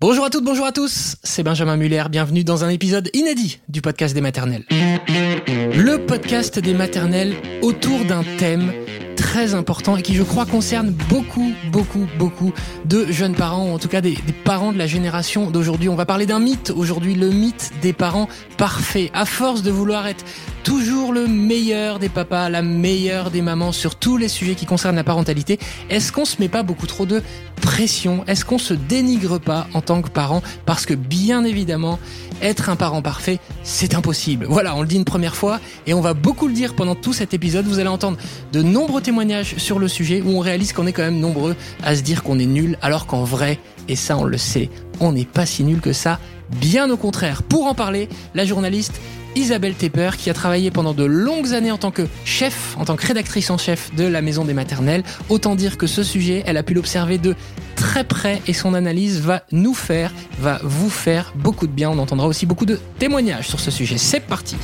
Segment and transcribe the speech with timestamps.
[0.00, 3.82] Bonjour à toutes, bonjour à tous, c'est Benjamin Muller, bienvenue dans un épisode inédit du
[3.82, 4.64] podcast des maternelles.
[5.06, 8.72] Le podcast des maternelles autour d'un thème
[9.18, 12.52] très important et qui je crois concerne beaucoup, beaucoup, beaucoup
[12.84, 15.88] de jeunes parents, ou en tout cas des, parents de la génération d'aujourd'hui.
[15.88, 19.10] On va parler d'un mythe aujourd'hui, le mythe des parents parfaits.
[19.12, 20.24] À force de vouloir être
[20.62, 24.96] toujours le meilleur des papas, la meilleure des mamans sur tous les sujets qui concernent
[24.96, 25.58] la parentalité,
[25.90, 27.22] est-ce qu'on se met pas beaucoup trop de
[27.60, 28.24] pression?
[28.28, 30.42] Est-ce qu'on se dénigre pas en tant que parent?
[30.64, 31.98] Parce que bien évidemment,
[32.40, 34.46] être un parent parfait, c'est impossible.
[34.48, 37.34] Voilà, on dit une première fois et on va beaucoup le dire pendant tout cet
[37.34, 37.66] épisode.
[37.66, 38.18] Vous allez entendre
[38.52, 41.94] de nombreux témoignages sur le sujet où on réalise qu'on est quand même nombreux à
[41.94, 44.70] se dire qu'on est nul alors qu'en vrai, et ça on le sait,
[45.00, 46.18] on n'est pas si nul que ça.
[46.50, 47.42] Bien au contraire.
[47.42, 49.00] Pour en parler, la journaliste
[49.36, 52.96] Isabelle Tepper, qui a travaillé pendant de longues années en tant que chef, en tant
[52.96, 55.04] que rédactrice en chef de la Maison des Maternelles.
[55.28, 57.34] Autant dire que ce sujet, elle a pu l'observer de
[57.76, 61.90] très près et son analyse va nous faire, va vous faire beaucoup de bien.
[61.90, 63.98] On entendra aussi beaucoup de témoignages sur ce sujet.
[63.98, 64.56] C'est parti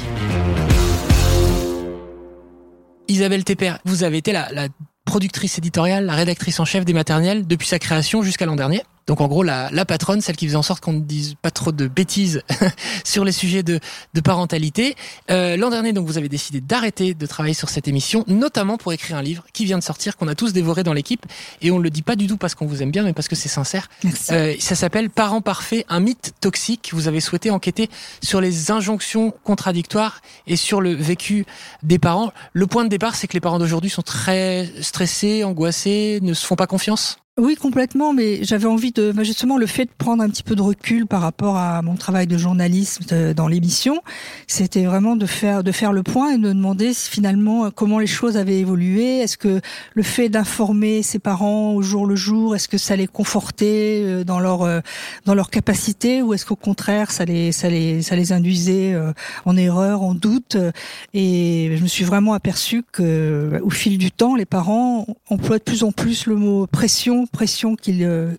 [3.06, 4.68] Isabelle Tepper, vous avez été la, la
[5.04, 8.82] productrice éditoriale, la rédactrice en chef des maternelles depuis sa création jusqu'à l'an dernier.
[9.06, 11.50] Donc en gros la, la patronne, celle qui faisait en sorte qu'on ne dise pas
[11.50, 12.42] trop de bêtises
[13.04, 13.80] sur les sujets de,
[14.14, 14.96] de parentalité.
[15.30, 18.92] Euh, L'an dernier, donc vous avez décidé d'arrêter de travailler sur cette émission, notamment pour
[18.92, 21.26] écrire un livre qui vient de sortir, qu'on a tous dévoré dans l'équipe,
[21.60, 23.28] et on ne le dit pas du tout parce qu'on vous aime bien, mais parce
[23.28, 23.88] que c'est sincère.
[24.30, 26.90] Euh, ça s'appelle Parents parfaits, un mythe toxique.
[26.92, 27.90] Vous avez souhaité enquêter
[28.22, 31.44] sur les injonctions contradictoires et sur le vécu
[31.82, 32.32] des parents.
[32.52, 36.46] Le point de départ, c'est que les parents d'aujourd'hui sont très stressés, angoissés, ne se
[36.46, 37.18] font pas confiance.
[37.36, 40.54] Oui, complètement, mais j'avais envie de, bah, justement, le fait de prendre un petit peu
[40.54, 44.02] de recul par rapport à mon travail de journaliste euh, dans l'émission,
[44.46, 48.36] c'était vraiment de faire, de faire le point et de demander finalement comment les choses
[48.36, 49.18] avaient évolué.
[49.18, 49.60] Est-ce que
[49.94, 54.22] le fait d'informer ses parents au jour le jour, est-ce que ça les confortait euh,
[54.22, 54.78] dans leur, euh,
[55.24, 58.96] dans leur capacité ou est-ce qu'au contraire, ça les, ça les, ça les induisait
[59.44, 60.56] en erreur, en doute?
[61.14, 65.64] Et je me suis vraiment aperçu que, au fil du temps, les parents emploient de
[65.64, 68.32] plus en plus le mot pression pression qu'ils euh,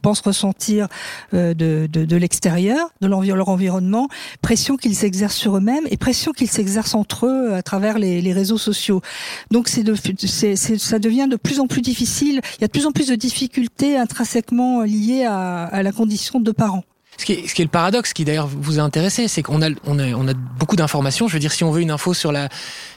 [0.00, 0.88] pensent ressentir
[1.34, 4.08] euh, de, de, l'extérieur, de leur environnement,
[4.40, 8.58] pression qu'ils s'exercent sur eux-mêmes et pression qu'ils s'exercent entre eux à travers les, réseaux
[8.58, 9.02] sociaux.
[9.50, 12.40] Donc c'est, ça devient de plus en plus difficile.
[12.58, 16.40] Il y a de plus en plus de difficultés intrinsèquement liées à, à la condition
[16.40, 16.84] de parents.
[17.22, 19.62] Ce qui, est, ce qui est le paradoxe, qui d'ailleurs vous a intéressé, c'est qu'on
[19.62, 21.28] a, on a, on a beaucoup d'informations.
[21.28, 22.48] Je veux dire, si on veut une info sur la,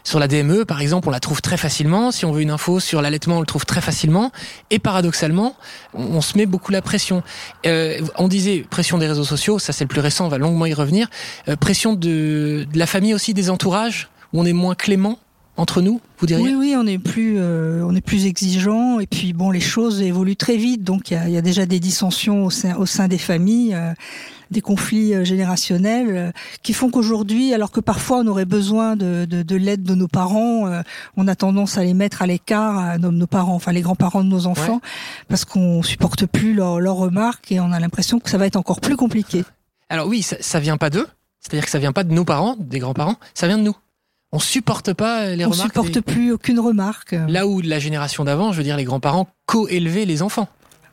[0.03, 2.09] sur la DME, par exemple, on la trouve très facilement.
[2.09, 4.31] Si on veut une info sur l'allaitement, on le trouve très facilement.
[4.71, 5.55] Et paradoxalement,
[5.93, 7.21] on, se met beaucoup la pression.
[7.67, 10.65] Euh, on disait pression des réseaux sociaux, ça c'est le plus récent, on va longuement
[10.65, 11.07] y revenir.
[11.47, 15.19] Euh, pression de, de la famille aussi, des entourages, où on est moins clément
[15.57, 18.99] entre nous, vous diriez Oui, oui, on est plus, euh, on est plus exigeant.
[18.99, 21.65] Et puis bon, les choses évoluent très vite, donc il y a, y a, déjà
[21.65, 23.93] des dissensions au sein, au sein des familles, euh,
[24.51, 26.31] des conflits euh, générationnels, euh,
[26.63, 30.07] qui font qu'aujourd'hui, alors que parfois on aurait besoin de, de, de l'aide de nos
[30.07, 30.81] parents, euh,
[31.17, 34.29] on a tendance à les mettre à l'écart, nos, nos, parents, enfin les grands-parents de
[34.29, 35.25] nos enfants, ouais.
[35.27, 38.55] parce qu'on supporte plus leurs leur remarques et on a l'impression que ça va être
[38.55, 39.43] encore plus compliqué.
[39.89, 41.07] Alors oui, ça, ça vient pas d'eux,
[41.39, 43.75] c'est-à-dire que ça vient pas de nos parents, des grands-parents, ça vient de nous
[44.35, 45.77] on supporte pas les on remarques.
[45.77, 46.01] On supporte des...
[46.01, 47.15] plus aucune remarque.
[47.27, 50.47] Là où la génération d'avant, je veux dire, les grands-parents co-élevaient les enfants.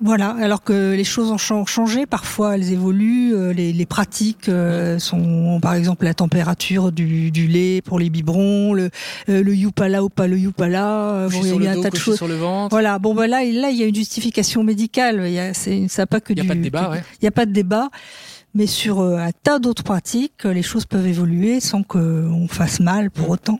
[0.04, 4.98] Voilà, alors que les choses ont changé, parfois elles évoluent, euh, les, les pratiques euh,
[4.98, 8.91] sont, par exemple, la température du, du lait pour les biberons, le,
[9.28, 12.16] euh, le youpala ou pas le youpala, bon, il y a un tas de choses.
[12.16, 12.70] Sur le ventre.
[12.70, 16.06] Voilà, bon ben là, là il y a une justification médicale, il y a, ça
[16.06, 17.04] pas que il y a du, pas de débat, du, ouais.
[17.20, 17.88] il y a pas de débat.
[18.54, 23.30] Mais sur un tas d'autres pratiques, les choses peuvent évoluer sans qu'on fasse mal pour
[23.30, 23.58] autant.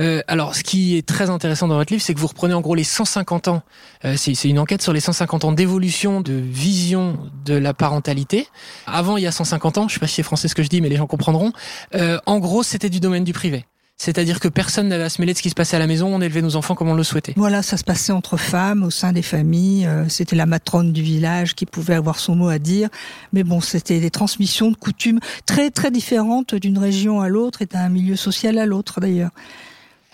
[0.00, 2.60] Euh, alors, ce qui est très intéressant dans votre livre, c'est que vous reprenez en
[2.60, 3.62] gros les 150 ans.
[4.04, 8.48] Euh, c'est une enquête sur les 150 ans d'évolution de vision de la parentalité.
[8.86, 10.68] Avant, il y a 150 ans, je sais pas si c'est français ce que je
[10.68, 11.52] dis, mais les gens comprendront.
[11.94, 13.64] Euh, en gros, c'était du domaine du privé.
[13.98, 16.12] C'est-à-dire que personne n'avait à se mêler de ce qui se passait à la maison,
[16.12, 17.34] on élevait nos enfants comme on le souhaitait.
[17.36, 21.02] Voilà, ça se passait entre femmes, au sein des familles, euh, c'était la matrone du
[21.02, 22.88] village qui pouvait avoir son mot à dire,
[23.32, 27.66] mais bon, c'était des transmissions de coutumes très très différentes d'une région à l'autre et
[27.66, 29.30] d'un milieu social à l'autre d'ailleurs.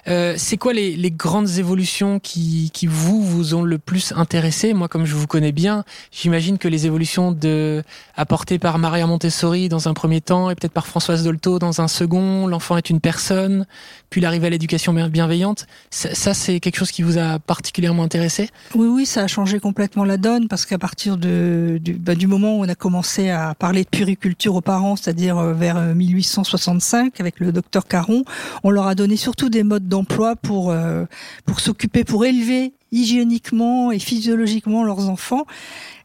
[0.08, 4.72] Euh, c'est quoi les, les, grandes évolutions qui, qui, vous vous ont le plus intéressé?
[4.72, 7.82] Moi, comme je vous connais bien, j'imagine que les évolutions de
[8.16, 11.88] apportées par Maria Montessori dans un premier temps et peut-être par Françoise Dolto dans un
[11.88, 13.66] second, l'enfant est une personne,
[14.10, 18.48] puis l'arrivée à l'éducation bienveillante, ça, c'est quelque chose qui vous a particulièrement intéressé?
[18.74, 22.26] Oui, oui, ça a changé complètement la donne parce qu'à partir de, du, bah, du
[22.26, 27.20] moment où on a commencé à parler de puriculture aux parents, c'est-à-dire euh, vers 1865
[27.20, 28.24] avec le docteur Caron,
[28.64, 31.04] on leur a donné surtout des modes pour euh,
[31.44, 35.46] pour s'occuper, pour élever hygiéniquement et physiologiquement leurs enfants.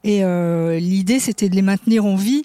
[0.04, 0.22] Et
[0.82, 2.44] l'idée, c'était de les maintenir en vie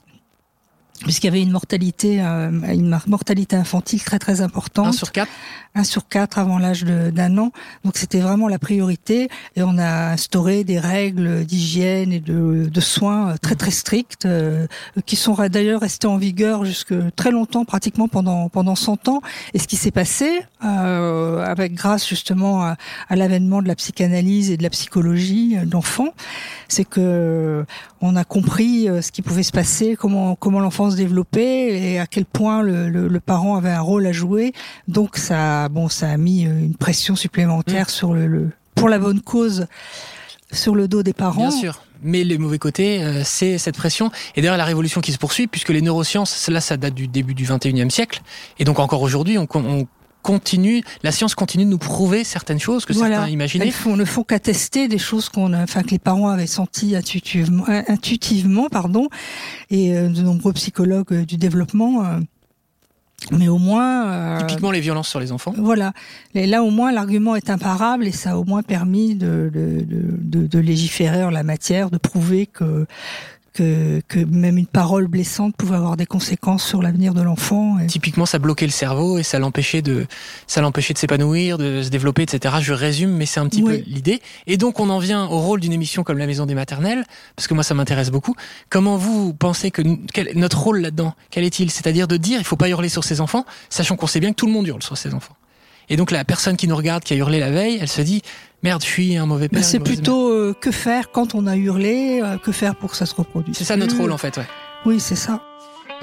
[1.05, 4.89] puisqu'il y avait une mortalité, euh, une mortalité infantile très très importante.
[4.89, 5.31] Un sur quatre?
[5.75, 7.53] Un sur quatre avant l'âge d'un an.
[7.85, 9.29] Donc c'était vraiment la priorité.
[9.55, 14.67] Et on a instauré des règles d'hygiène et de, de, soins très très strictes, euh,
[15.07, 19.21] qui sont d'ailleurs restées en vigueur jusque très longtemps, pratiquement pendant pendant 100 ans.
[19.55, 22.77] Et ce qui s'est passé, euh, avec grâce justement à,
[23.09, 26.15] à l'avènement de la psychanalyse et de la psychologie d'enfants,
[26.69, 27.65] c'est que
[28.01, 32.07] on a compris ce qui pouvait se passer, comment comment l'enfant se développer et à
[32.07, 34.53] quel point le, le, parent avait un rôle à jouer.
[34.87, 37.91] Donc ça, bon, ça a mis euh, une pression supplémentaire mmh.
[37.91, 39.67] sur le, pour la bonne cause
[40.53, 41.49] sur le dos des parents.
[41.49, 41.83] Bien sûr.
[42.03, 44.11] Mais les mauvais côtés, euh, c'est cette pression.
[44.37, 47.35] Et d'ailleurs, la révolution qui se poursuit, puisque les neurosciences, là, ça date du début
[47.35, 48.23] du 21e siècle.
[48.59, 49.87] Et donc encore aujourd'hui, on, on
[50.23, 53.73] continue, la science continue de nous prouver certaines choses que certains imaginaient.
[53.87, 58.69] On ne font qu'attester des choses qu'on, enfin que les parents avaient senties intuitivement, intuitivement,
[58.69, 59.09] pardon,
[59.71, 62.05] et euh, de nombreux psychologues euh, du développement.
[62.05, 62.19] Euh,
[63.33, 64.39] mais au moins.
[64.47, 65.53] Typiquement les violences sur les enfants.
[65.57, 65.93] Voilà.
[66.35, 69.85] Et là, au moins, l'argument est imparable et ça a au moins permis de, de,
[69.89, 72.87] de, de légiférer en la matière, de prouver que
[73.59, 77.77] que, même une parole blessante pouvait avoir des conséquences sur l'avenir de l'enfant.
[77.87, 80.07] Typiquement, ça bloquait le cerveau et ça l'empêchait de,
[80.47, 82.57] ça l'empêchait de s'épanouir, de se développer, etc.
[82.61, 84.21] Je résume, mais c'est un petit peu l'idée.
[84.47, 87.05] Et donc, on en vient au rôle d'une émission comme la Maison des Maternelles,
[87.37, 88.35] parce que moi, ça m'intéresse beaucoup.
[88.71, 89.83] Comment vous pensez que
[90.35, 91.71] notre rôle là-dedans, quel est-il?
[91.71, 94.37] C'est-à-dire de dire, il faut pas hurler sur ses enfants, sachant qu'on sait bien que
[94.37, 95.38] tout le monde hurle sur ses enfants.
[95.91, 98.23] Et donc la personne qui nous regarde, qui a hurlé la veille, elle se dit
[98.63, 99.65] merde, je suis un mauvais père.
[99.65, 103.07] C'est plutôt euh, que faire quand on a hurlé, euh, que faire pour que ça
[103.07, 103.57] se reproduise?
[103.57, 104.47] C'est ça notre rôle en fait, ouais.
[104.85, 105.43] Oui, c'est ça.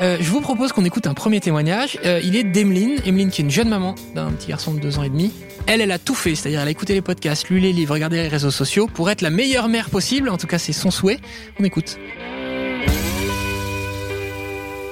[0.02, 1.98] Euh, je vous propose qu'on écoute un premier témoignage.
[2.04, 5.04] il est d'Emeline, Emeline qui est une jeune maman d'un petit garçon de deux ans
[5.04, 5.32] et demi.
[5.68, 8.18] Elle, elle a tout fait, c'est-à-dire elle a écouté les podcasts, lu les livres, regardé
[8.18, 10.30] les réseaux sociaux pour être la meilleure mère possible.
[10.30, 11.20] En tout cas, c'est son souhait.
[11.60, 11.98] On écoute.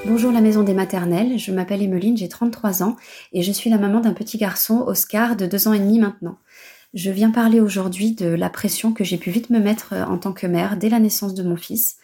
[0.05, 2.97] Bonjour la maison des maternelles, je m'appelle Emeline, j'ai 33 ans
[3.31, 6.39] et je suis la maman d'un petit garçon, Oscar, de 2 ans et demi maintenant.
[6.93, 10.17] Je viens parler aujourd'hui de la pression que j'ai pu vite me mettre euh, en
[10.17, 11.95] tant que mère dès la naissance de mon fils.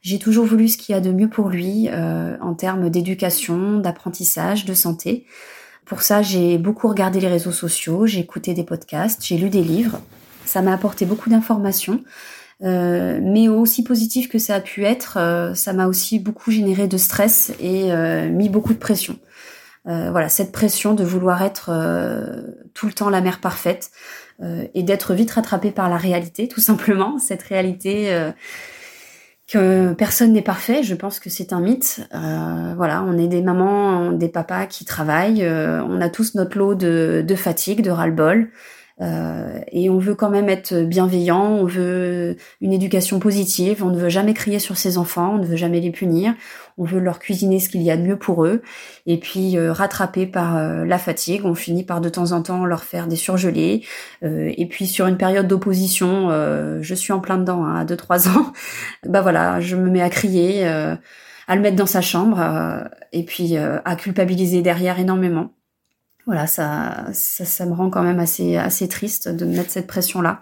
[0.00, 3.78] J'ai toujours voulu ce qu'il y a de mieux pour lui euh, en termes d'éducation,
[3.78, 5.26] d'apprentissage, de santé.
[5.84, 9.62] Pour ça, j'ai beaucoup regardé les réseaux sociaux, j'ai écouté des podcasts, j'ai lu des
[9.62, 10.00] livres.
[10.46, 12.02] Ça m'a apporté beaucoup d'informations.
[12.64, 16.86] Euh, mais aussi positif que ça a pu être, euh, ça m'a aussi beaucoup généré
[16.86, 19.18] de stress et euh, mis beaucoup de pression.
[19.84, 21.70] voilà, cette pression de vouloir être
[22.72, 23.90] tout le temps la mère parfaite
[24.74, 27.18] et d'être vite rattrapée par la réalité, tout simplement.
[27.18, 28.30] Cette réalité
[29.48, 32.06] que personne n'est parfait, je pense que c'est un mythe.
[32.12, 37.24] voilà, on est des mamans, des papas qui travaillent, on a tous notre lot de,
[37.26, 38.50] de fatigue, de ras-le-bol.
[39.00, 43.98] Euh, et on veut quand même être bienveillant, on veut une éducation positive, on ne
[43.98, 46.34] veut jamais crier sur ses enfants, on ne veut jamais les punir,
[46.78, 48.62] on veut leur cuisiner ce qu'il y a de mieux pour eux.
[49.06, 52.64] Et puis euh, rattrapé par euh, la fatigue, on finit par de temps en temps
[52.64, 53.84] leur faire des surgelés.
[54.22, 56.28] et puis sur une période d'opposition,
[56.80, 58.52] je suis en plein dedans, hein, à 2-3 ans,
[59.06, 60.98] bah voilà, je me mets à crier, à
[61.54, 62.38] le mettre dans sa chambre,
[63.12, 65.52] et puis à culpabiliser derrière énormément
[66.26, 70.40] voilà, ça, ça, me rend quand même assez, assez triste de mettre cette pression-là.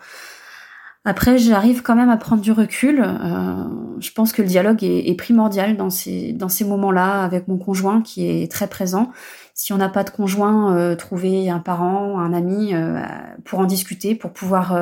[1.06, 3.02] Après, j'arrive quand même à prendre du recul.
[3.02, 3.64] Euh,
[4.00, 8.02] je pense que le dialogue est, primordial dans ces, dans ces moments-là avec mon conjoint
[8.02, 9.10] qui est très présent.
[9.54, 13.00] Si on n'a pas de conjoint, euh, trouver un parent, un ami euh,
[13.46, 14.78] pour en discuter, pour pouvoir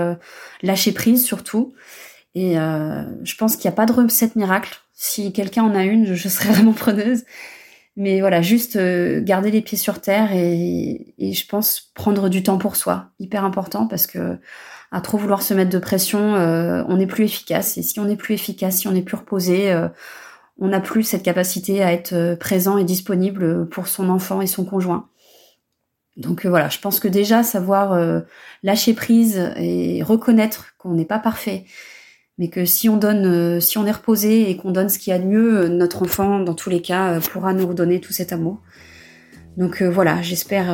[0.63, 1.73] lâcher prise surtout.
[2.35, 4.81] Et je pense qu'il n'y a pas de recette miracle.
[4.95, 7.25] Si quelqu'un en a une, je serais vraiment preneuse.
[7.99, 12.57] Mais voilà, juste euh, garder les pieds sur terre et, je pense prendre du temps
[12.57, 14.39] pour soi, hyper important parce que
[14.93, 17.77] à trop vouloir se mettre de pression, euh, on n'est plus efficace.
[17.77, 19.89] Et si on n'est plus efficace, si on n'est plus reposé, euh,
[20.61, 24.65] on n'a plus cette capacité à être présent et disponible pour son enfant et son
[24.65, 25.09] conjoint.
[26.17, 27.99] Donc voilà, je pense que déjà savoir
[28.63, 31.65] lâcher prise et reconnaître qu'on n'est pas parfait,
[32.39, 35.11] mais que si on donne, euh, si on est reposé et qu'on donne ce qu'il
[35.11, 38.01] y a de mieux, euh, notre enfant, dans tous les cas, euh, pourra nous redonner
[38.01, 38.61] tout cet amour.
[39.57, 40.67] Donc voilà, j'espère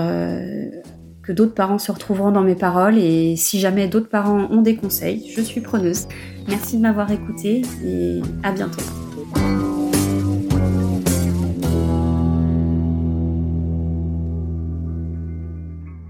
[1.23, 4.77] que d'autres parents se retrouveront dans mes paroles et si jamais d'autres parents ont des
[4.77, 6.07] conseils, je suis preneuse.
[6.49, 8.83] Merci de m'avoir écouté et à bientôt.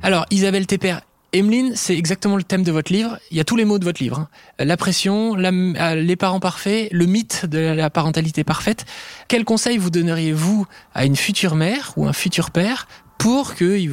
[0.02, 0.96] Alors Isabelle Tepper
[1.34, 3.18] Emeline, c'est exactement le thème de votre livre.
[3.32, 4.20] Il y a tous les mots de votre livre.
[4.20, 4.28] Hein.
[4.64, 8.84] La pression, euh, les parents parfaits, le mythe de la parentalité parfaite.
[9.26, 10.64] Quel conseil vous donneriez-vous
[10.94, 12.86] à une future mère ou un futur père
[13.18, 13.90] pour qu'il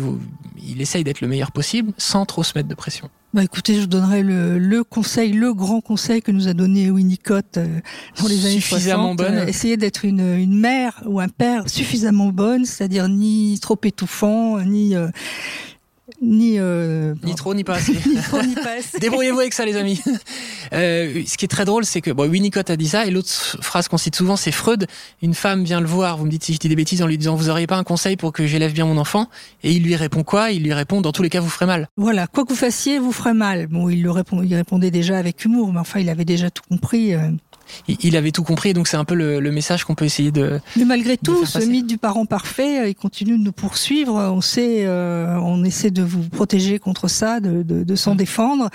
[0.63, 3.09] il essaye d'être le meilleur possible sans trop se mettre de pression?
[3.33, 7.57] Bah écoutez, je donnerai le, le, conseil, le grand conseil que nous a donné Winnicott
[7.57, 7.79] euh,
[8.19, 9.17] dans les années suffisamment 60.
[9.17, 9.37] Bonne.
[9.37, 14.59] Euh, essayez d'être une, une mère ou un père suffisamment bonne, c'est-à-dire ni trop étouffant,
[14.59, 14.95] ni
[16.21, 17.97] ni euh, ni trop ni pas assez.
[17.97, 18.99] assez.
[18.99, 20.01] Débrouillez-vous avec ça les amis.
[20.73, 23.27] Euh, ce qui est très drôle c'est que bon, Winnicott a dit ça et l'autre
[23.61, 24.87] phrase qu'on cite souvent c'est Freud.
[25.21, 27.17] Une femme vient le voir, vous me dites si je dis des bêtises en lui
[27.17, 29.27] disant vous auriez pas un conseil pour que j'élève bien mon enfant?
[29.63, 30.51] Et il lui répond quoi?
[30.51, 31.89] Il lui répond dans tous les cas vous ferez mal.
[31.97, 33.67] Voilà, quoi que vous fassiez vous ferez mal.
[33.67, 36.63] Bon, il le répond, il répondait déjà avec humour, mais enfin il avait déjà tout
[36.69, 37.15] compris.
[37.89, 40.31] Euh il avait tout compris, donc c'est un peu le, le message qu'on peut essayer
[40.31, 40.59] de.
[40.75, 44.13] Mais malgré tout, ce mythe du parent parfait, il continue de nous poursuivre.
[44.15, 48.17] On sait, euh, on essaie de vous protéger contre ça, de, de, de s'en mmh.
[48.17, 48.69] défendre,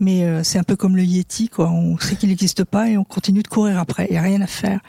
[0.00, 1.70] mais euh, c'est un peu comme le Yeti, quoi.
[1.70, 4.06] On sait qu'il n'existe pas et on continue de courir après.
[4.10, 4.80] Il n'y a rien à faire.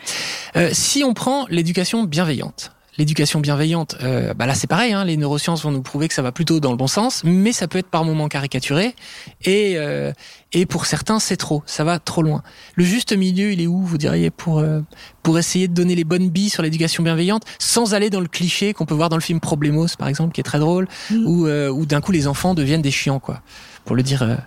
[0.56, 5.18] Euh, si on prend l'éducation bienveillante, l'éducation bienveillante, euh, bah là c'est pareil, hein, les
[5.18, 7.78] neurosciences vont nous prouver que ça va plutôt dans le bon sens, mais ça peut
[7.78, 8.96] être par moments caricaturé,
[9.44, 10.12] et, euh,
[10.54, 12.44] et pour certains c'est trop, ça va trop loin.
[12.76, 14.82] Le juste milieu, il est où, vous diriez, pour, euh,
[15.24, 18.74] pour essayer de donner les bonnes billes sur l'éducation bienveillante, sans aller dans le cliché
[18.74, 21.26] qu'on peut voir dans le film Problemos, par exemple, qui est très drôle, mmh.
[21.28, 23.42] où, euh, où d'un coup les enfants deviennent des chiants, quoi,
[23.86, 24.38] pour le dire...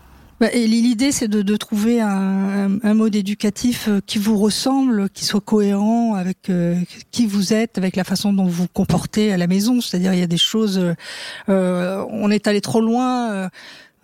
[0.41, 5.27] Bah, L'idée, c'est de, de, trouver un, un, mode éducatif euh, qui vous ressemble, qui
[5.27, 6.77] soit cohérent avec euh,
[7.11, 9.83] qui vous êtes, avec la façon dont vous vous comportez à la maison.
[9.83, 10.81] C'est-à-dire, il y a des choses,
[11.51, 13.31] euh, on est allé trop loin.
[13.33, 13.49] Euh,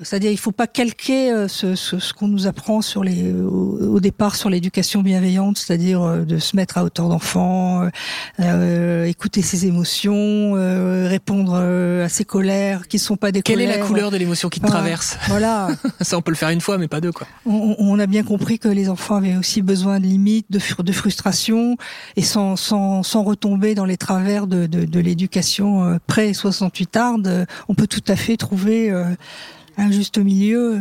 [0.02, 3.98] c'est-à-dire, il faut pas calquer euh, ce, ce, ce qu'on nous apprend sur les, au,
[3.98, 7.88] départ sur l'éducation bienveillante, c'est-à-dire euh, de se mettre à hauteur d'enfant,
[8.40, 13.74] euh, écouter ses émotions, euh, répondre à ses colères, qui sont pas des Quelle colères.
[13.74, 15.16] est la couleur de l'émotion qui te traverse?
[15.28, 15.68] Voilà.
[16.02, 17.26] Ça, on peut le faire une fois, mais pas deux, quoi.
[17.46, 20.92] On, on, a bien compris que les enfants avaient aussi besoin de limites, de, de
[20.92, 21.78] frustration,
[22.16, 27.46] et sans, sans, sans retomber dans les travers de, de, de l'éducation pré 68 arde,
[27.68, 28.92] on peut tout à fait trouver
[29.76, 30.80] un juste milieu.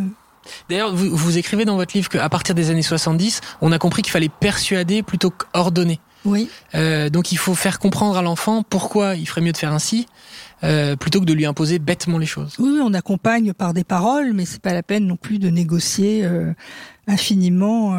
[0.70, 4.02] D'ailleurs, vous, vous, écrivez dans votre livre qu'à partir des années 70, on a compris
[4.02, 6.00] qu'il fallait persuader plutôt qu'ordonner.
[6.24, 6.50] Oui.
[6.74, 10.08] Euh, donc il faut faire comprendre à l'enfant pourquoi il ferait mieux de faire ainsi,
[10.64, 12.56] euh, plutôt que de lui imposer bêtement les choses.
[12.58, 16.25] Oui, on accompagne par des paroles, mais c'est pas la peine non plus de négocier
[16.25, 16.54] euh,
[17.08, 17.94] infiniment.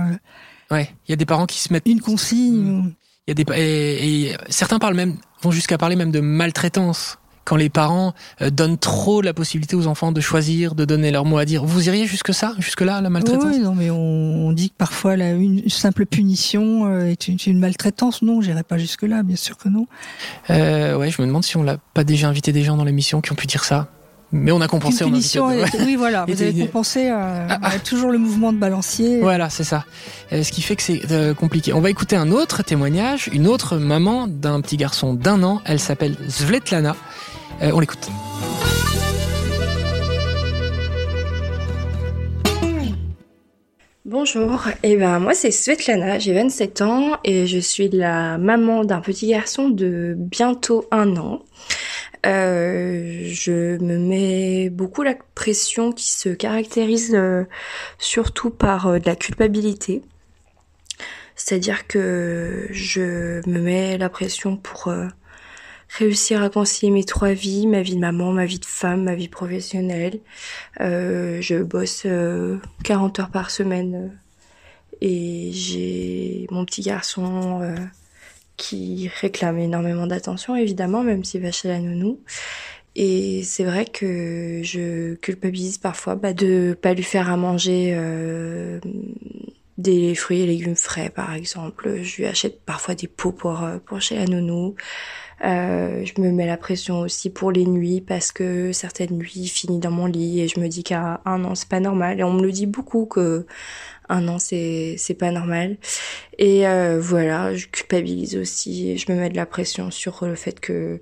[0.71, 2.93] Ouais, il y a des parents qui se mettent une consigne.
[3.29, 7.19] Il y a des et, et certains parlent même vont jusqu'à parler même de maltraitance
[7.47, 8.12] quand les parents
[8.43, 11.65] euh, donnent trop la possibilité aux enfants de choisir, de donner leur mot à dire.
[11.65, 13.55] Vous iriez jusque ça, jusque là, la maltraitance?
[13.55, 17.38] Oui, non, mais on, on, dit que parfois la, une simple punition euh, est une,
[17.47, 18.21] une maltraitance.
[18.21, 19.87] Non, j'irai pas jusque là, bien sûr que non.
[20.50, 23.21] Euh, ouais, je me demande si on l'a pas déjà invité des gens dans l'émission
[23.21, 23.88] qui ont pu dire ça.
[24.33, 25.05] Mais on a compensé.
[25.05, 27.79] Une punition, on a oui, voilà, vous avez compensé euh, ah, ah.
[27.79, 29.21] toujours le mouvement de balancier.
[29.21, 29.85] Voilà, c'est ça.
[30.33, 31.73] Euh, ce qui fait que c'est euh, compliqué.
[31.73, 35.62] On va écouter un autre témoignage, une autre maman d'un petit garçon d'un an.
[35.65, 36.97] Elle s'appelle Svetlana.
[37.63, 38.11] Euh, on l'écoute.
[44.05, 48.85] Bonjour, et eh ben moi c'est Svetlana, j'ai 27 ans et je suis la maman
[48.85, 51.43] d'un petit garçon de bientôt un an.
[52.25, 57.45] Euh, je me mets beaucoup la pression qui se caractérise euh,
[57.99, 60.03] surtout par de la culpabilité.
[61.35, 64.93] C'est-à-dire que je me mets la pression pour
[65.88, 69.14] réussir à concilier mes trois vies, ma vie de maman, ma vie de femme, ma
[69.14, 70.21] vie professionnelle.
[70.81, 74.16] Euh, je bosse euh, 40 heures par semaine euh,
[75.00, 77.75] et j'ai mon petit garçon euh,
[78.57, 82.21] qui réclame énormément d'attention, évidemment, même s'il va chez la nounou.
[82.95, 88.81] Et c'est vrai que je culpabilise parfois bah, de pas lui faire à manger euh,
[89.76, 92.02] des fruits et légumes frais, par exemple.
[92.02, 94.76] Je lui achète parfois des pots pour, pour chez la nounou.
[95.45, 99.78] Euh, je me mets la pression aussi pour les nuits parce que certaines nuits finit
[99.78, 102.21] dans mon lit et je me dis qu'à un an c'est pas normal.
[102.21, 103.47] Et on me le dit beaucoup que
[104.09, 105.76] un an c'est c'est pas normal.
[106.38, 110.35] Et euh, voilà je culpabilise aussi et je me mets de la pression sur le
[110.37, 111.00] fait que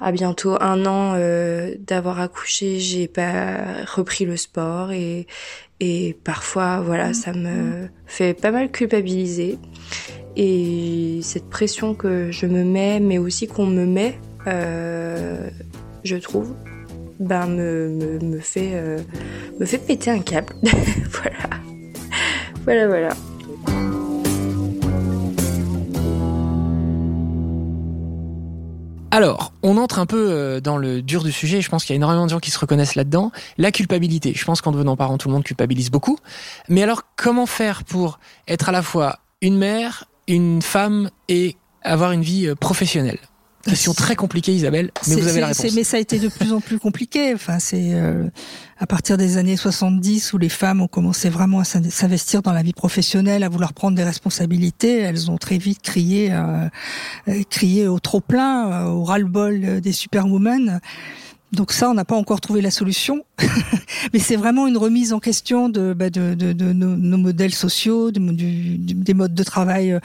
[0.00, 5.26] à bientôt un an euh, d'avoir accouché j'ai pas repris le sport et
[5.80, 9.58] et parfois voilà ça me fait pas mal culpabiliser
[10.36, 15.48] et cette pression que je me mets, mais aussi qu'on me met, euh,
[16.04, 16.54] je trouve,
[17.18, 18.98] ben me, me, fait euh,
[19.58, 20.54] me fait péter un câble.
[21.10, 21.48] voilà,
[22.64, 23.08] voilà, voilà.
[29.10, 31.62] Alors, on entre un peu euh, dans le dur du sujet.
[31.62, 33.32] Je pense qu'il y a énormément de gens qui se reconnaissent là-dedans.
[33.56, 34.34] La culpabilité.
[34.36, 36.18] Je pense qu'en devenant parent, tout le monde culpabilise beaucoup.
[36.68, 42.12] Mais alors, comment faire pour être à la fois une mère, une femme et avoir
[42.12, 43.18] une vie professionnelle
[43.66, 45.74] Question très compliquée, Isabelle, mais vous avez la réponse.
[45.74, 47.34] Mais ça a été de plus en plus compliqué.
[47.34, 48.28] Enfin, c'est euh,
[48.78, 52.62] à partir des années 70 où les femmes ont commencé vraiment à s'investir dans la
[52.62, 55.00] vie professionnelle, à vouloir prendre des responsabilités.
[55.00, 56.68] Elles ont très vite crié, euh,
[57.28, 60.80] euh crié au trop plein, au ras-le-bol des superwomen.
[61.52, 63.24] Donc ça, on n'a pas encore trouvé la solution,
[64.12, 67.54] mais c'est vraiment une remise en question de, bah de, de, de nos, nos, modèles
[67.54, 69.98] sociaux, de, des modes de travail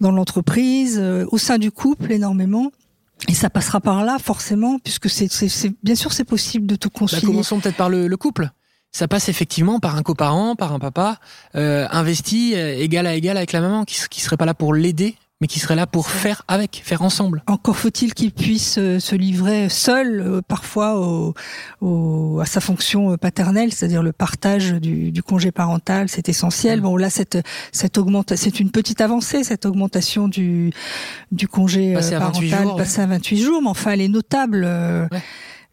[0.00, 2.72] dans l'entreprise, au sein du couple énormément.
[3.28, 5.28] Et ça passera par là, forcément, puisque c'est,
[5.82, 7.26] bien sûr, c'est possible de tout bah, concilier.
[7.26, 8.50] commençons peut-être par le, couple.
[8.90, 11.18] Ça passe effectivement par un coparent, par un papa,
[11.54, 14.74] euh, investi euh, égal à égal avec la maman, qui, qui serait pas là pour
[14.74, 17.42] l'aider, mais qui serait là pour faire avec, faire ensemble.
[17.48, 21.34] Encore faut-il qu'il puisse euh, se livrer seul, euh, parfois,
[21.80, 26.78] au, à sa fonction euh, paternelle, c'est-à-dire le partage du, du congé parental, c'est essentiel.
[26.78, 26.82] Mm.
[26.84, 27.38] Bon, là, cette,
[27.72, 30.72] cette augmentation, c'est une petite avancée, cette augmentation du,
[31.32, 34.64] du congé parental, passé à 28 jours, mais enfin, elle est notable.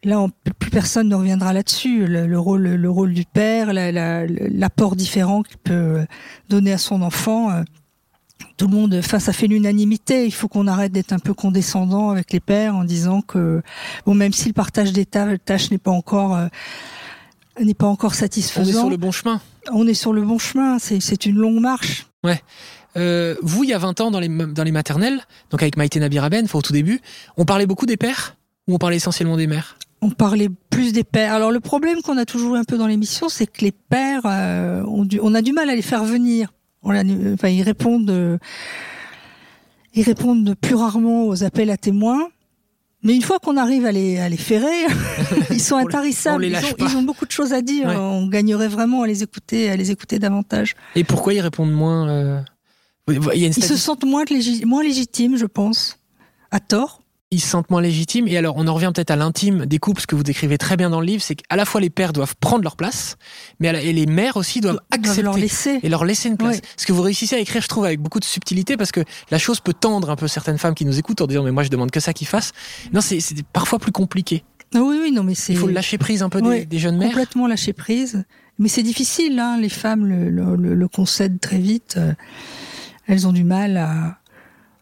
[0.02, 0.26] Là,
[0.58, 2.06] plus personne ne reviendra là-dessus.
[2.08, 6.04] Le, rôle, le rôle du père, l'apport différent qu'il peut
[6.48, 7.62] donner à son enfant
[8.56, 10.26] tout le monde, enfin, ça fait l'unanimité.
[10.26, 13.62] Il faut qu'on arrête d'être un peu condescendant avec les pères en disant que,
[14.06, 16.46] bon, même si le partage des tâches n'est pas encore, euh,
[17.60, 18.66] n'est pas encore satisfaisant.
[18.66, 19.40] On est sur le bon chemin.
[19.72, 20.78] On est sur le bon chemin.
[20.78, 22.06] C'est une longue marche.
[22.24, 22.42] Ouais.
[22.96, 25.20] Euh, vous, il y a 20 ans, dans les, dans les maternelles,
[25.50, 27.00] donc avec Maïté Nabiraben, au tout début,
[27.36, 29.76] on parlait beaucoup des pères ou on parlait essentiellement des mères?
[30.02, 31.34] On parlait plus des pères.
[31.34, 34.22] Alors le problème qu'on a toujours eu un peu dans l'émission, c'est que les pères,
[34.24, 36.50] euh, on a du mal à les faire venir
[36.82, 38.38] enfin, ils répondent, euh,
[39.94, 42.28] ils répondent plus rarement aux appels à témoins.
[43.02, 44.86] Mais une fois qu'on arrive à les, à les ferrer,
[45.50, 46.44] ils sont intarissables.
[46.44, 47.88] Ils ont, ils, ont, beaucoup de choses à dire.
[47.88, 50.76] On gagnerait vraiment à les écouter, à les écouter davantage.
[50.94, 52.40] Et pourquoi ils répondent moins euh...
[53.34, 54.24] Ils se sentent moins,
[54.66, 55.98] moins légitimes, je pense,
[56.50, 56.99] à tort
[57.32, 58.26] ils se sentent moins légitimes.
[58.26, 60.76] Et alors, on en revient peut-être à l'intime des couples, ce que vous décrivez très
[60.76, 63.16] bien dans le livre, c'est qu'à la fois les pères doivent prendre leur place,
[63.60, 65.78] mais et les mères aussi doivent accepter leur laisser.
[65.82, 66.60] et leur laisser une place.
[66.76, 69.38] Ce que vous réussissez à écrire, je trouve, avec beaucoup de subtilité, parce que la
[69.38, 71.68] chose peut tendre un peu certaines femmes qui nous écoutent en disant mais moi je
[71.70, 72.52] demande que ça qu'ils fassent.
[72.92, 73.20] Non, c'est
[73.52, 74.44] parfois plus compliqué.
[74.74, 75.52] Ah oui, oui, non, mais c'est.
[75.52, 77.08] Il faut lâcher prise un peu des, jeunes mères.
[77.08, 78.24] Complètement lâcher prise.
[78.58, 79.58] Mais c'est difficile, hein.
[79.58, 81.94] Les femmes le, le, le concèdent très vite.
[81.96, 82.12] Euh,
[83.06, 84.19] elles ont du mal à,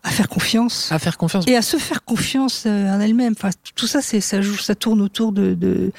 [0.08, 0.90] à faire confiance.
[0.90, 1.44] À faire confiance.
[1.46, 3.34] Et à se faire confiance euh, en elle-même.
[3.36, 5.92] Enfin, tout ça, c'est ça joue, ça tourne autour de de,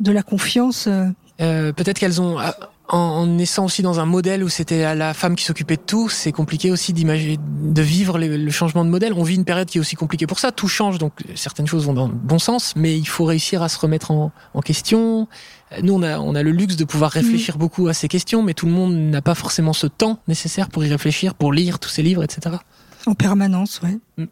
[0.00, 0.86] de la confiance.
[0.86, 1.06] Euh.
[1.40, 2.38] euh, Peut-être qu'elles ont,
[2.88, 6.32] en, naissant aussi dans un modèle où c'était la femme qui s'occupait de tout, c'est
[6.32, 9.12] compliqué aussi d'imaginer, de vivre le changement de modèle.
[9.14, 10.50] On vit une période qui est aussi compliquée pour ça.
[10.50, 13.68] Tout change, donc certaines choses vont dans le bon sens, mais il faut réussir à
[13.68, 15.28] se remettre en, en question.
[15.82, 17.58] Nous, on a, on a le luxe de pouvoir réfléchir mm.
[17.58, 20.84] beaucoup à ces questions, mais tout le monde n'a pas forcément ce temps nécessaire pour
[20.84, 22.56] y réfléchir, pour lire tous ces livres, etc.
[23.06, 23.98] En permanence, oui.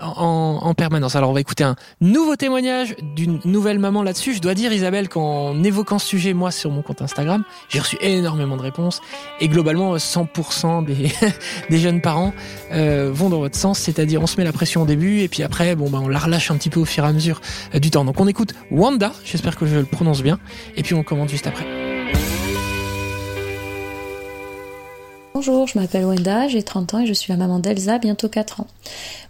[0.00, 1.14] en, en, permanence.
[1.14, 4.34] Alors on va écouter un nouveau témoignage d'une nouvelle maman là-dessus.
[4.34, 7.96] Je dois dire Isabelle qu'en évoquant ce sujet, moi sur mon compte Instagram, j'ai reçu
[8.00, 9.00] énormément de réponses
[9.40, 11.12] et globalement 100% des,
[11.70, 12.32] des jeunes parents
[12.72, 15.42] euh, vont dans votre sens, c'est-à-dire on se met la pression au début et puis
[15.42, 17.40] après bon bah on la relâche un petit peu au fur et à mesure
[17.74, 18.04] euh, du temps.
[18.04, 20.40] Donc on écoute Wanda, j'espère que je le prononce bien,
[20.76, 21.87] et puis on commente juste après.
[25.38, 28.60] Bonjour, je m'appelle Wenda, j'ai 30 ans et je suis la maman d'Elsa, bientôt 4
[28.60, 28.66] ans.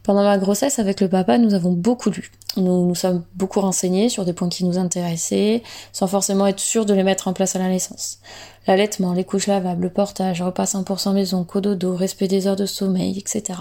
[0.02, 2.30] Pendant ma grossesse avec le papa, nous avons beaucoup lu.
[2.56, 6.86] Nous nous sommes beaucoup renseignés sur des points qui nous intéressaient, sans forcément être sûrs
[6.86, 8.20] de les mettre en place à la naissance.
[8.66, 13.18] L'allaitement, les couches lavables, le portage, repas 100% maison, cododo, respect des heures de sommeil,
[13.18, 13.60] etc.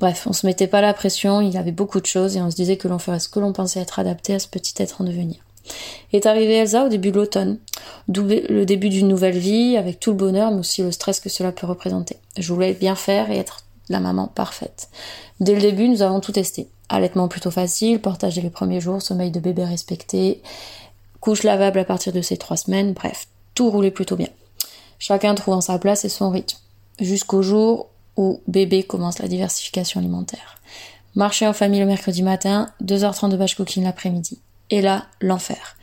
[0.00, 2.50] Bref, on se mettait pas la pression, il y avait beaucoup de choses et on
[2.50, 5.02] se disait que l'on ferait ce que l'on pensait être adapté à ce petit être
[5.02, 5.43] en devenir.
[6.12, 7.58] Est arrivée Elsa au début de l'automne,
[8.08, 11.52] le début d'une nouvelle vie, avec tout le bonheur, mais aussi le stress que cela
[11.52, 12.16] peut représenter.
[12.36, 14.88] Je voulais bien faire et être la maman parfaite.
[15.40, 16.68] Dès le début, nous avons tout testé.
[16.88, 20.42] Allaitement plutôt facile, portage dès les premiers jours, sommeil de bébé respecté,
[21.20, 24.28] couche lavable à partir de ces trois semaines, bref, tout roulait plutôt bien.
[24.98, 26.58] Chacun trouvant sa place et son rythme.
[27.00, 30.58] Jusqu'au jour où bébé commence la diversification alimentaire.
[31.14, 34.40] Marcher en famille le mercredi matin, 2h30 de batch cooking l'après-midi.
[34.70, 35.76] Et là, l'enfer.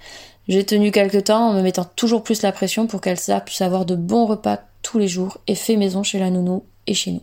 [0.48, 3.86] J'ai tenu quelque temps en me mettant toujours plus la pression pour qu'Elsa puisse avoir
[3.86, 7.22] de bons repas tous les jours et fait maison chez la nounou et chez nous.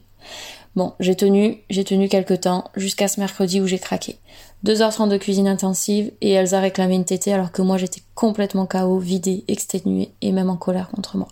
[0.77, 4.18] Bon, j'ai tenu, j'ai tenu quelque temps, jusqu'à ce mercredi où j'ai craqué.
[4.62, 8.03] Deux heures trente de cuisine intensive et Elsa réclamait une tétée alors que moi j'étais
[8.14, 11.29] complètement KO, vidée, exténuée et même en colère contre moi.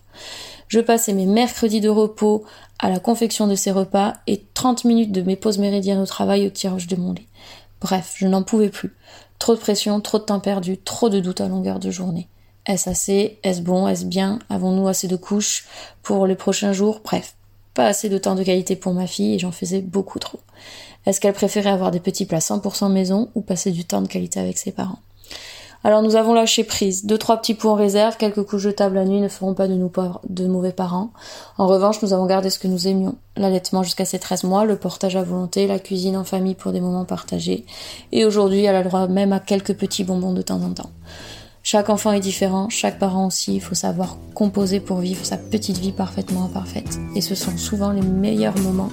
[0.68, 2.44] Je passais mes mercredis de repos
[2.78, 6.46] à la confection de ces repas et 30 minutes de mes pauses méridiennes au travail
[6.46, 7.28] au tirage de mon lit.
[7.80, 8.96] Bref, je n'en pouvais plus.
[9.38, 12.28] Trop de pression, trop de temps perdu, trop de doutes à longueur de journée.
[12.66, 13.38] Est-ce assez?
[13.42, 13.86] Est-ce bon?
[13.86, 14.40] Est-ce bien?
[14.48, 15.66] Avons-nous assez de couches
[16.02, 17.00] pour les prochains jours?
[17.04, 17.36] Bref,
[17.74, 20.40] pas assez de temps de qualité pour ma fille et j'en faisais beaucoup trop.
[21.04, 24.40] Est-ce qu'elle préférait avoir des petits plats 100% maison ou passer du temps de qualité
[24.40, 24.98] avec ses parents?
[25.84, 27.06] Alors nous avons lâché prise.
[27.06, 29.68] Deux, trois petits pots en réserve, quelques couches de table la nuit ne feront pas
[29.68, 29.90] de nous
[30.28, 31.10] de mauvais parents.
[31.58, 33.16] En revanche, nous avons gardé ce que nous aimions.
[33.36, 36.80] L'allaitement jusqu'à ses 13 mois, le portage à volonté, la cuisine en famille pour des
[36.80, 37.66] moments partagés.
[38.12, 40.90] Et aujourd'hui, elle a le droit même à quelques petits bonbons de temps en temps.
[41.62, 45.78] Chaque enfant est différent, chaque parent aussi, il faut savoir composer pour vivre sa petite
[45.78, 46.98] vie parfaitement imparfaite.
[47.16, 48.90] Et ce sont souvent les meilleurs moments.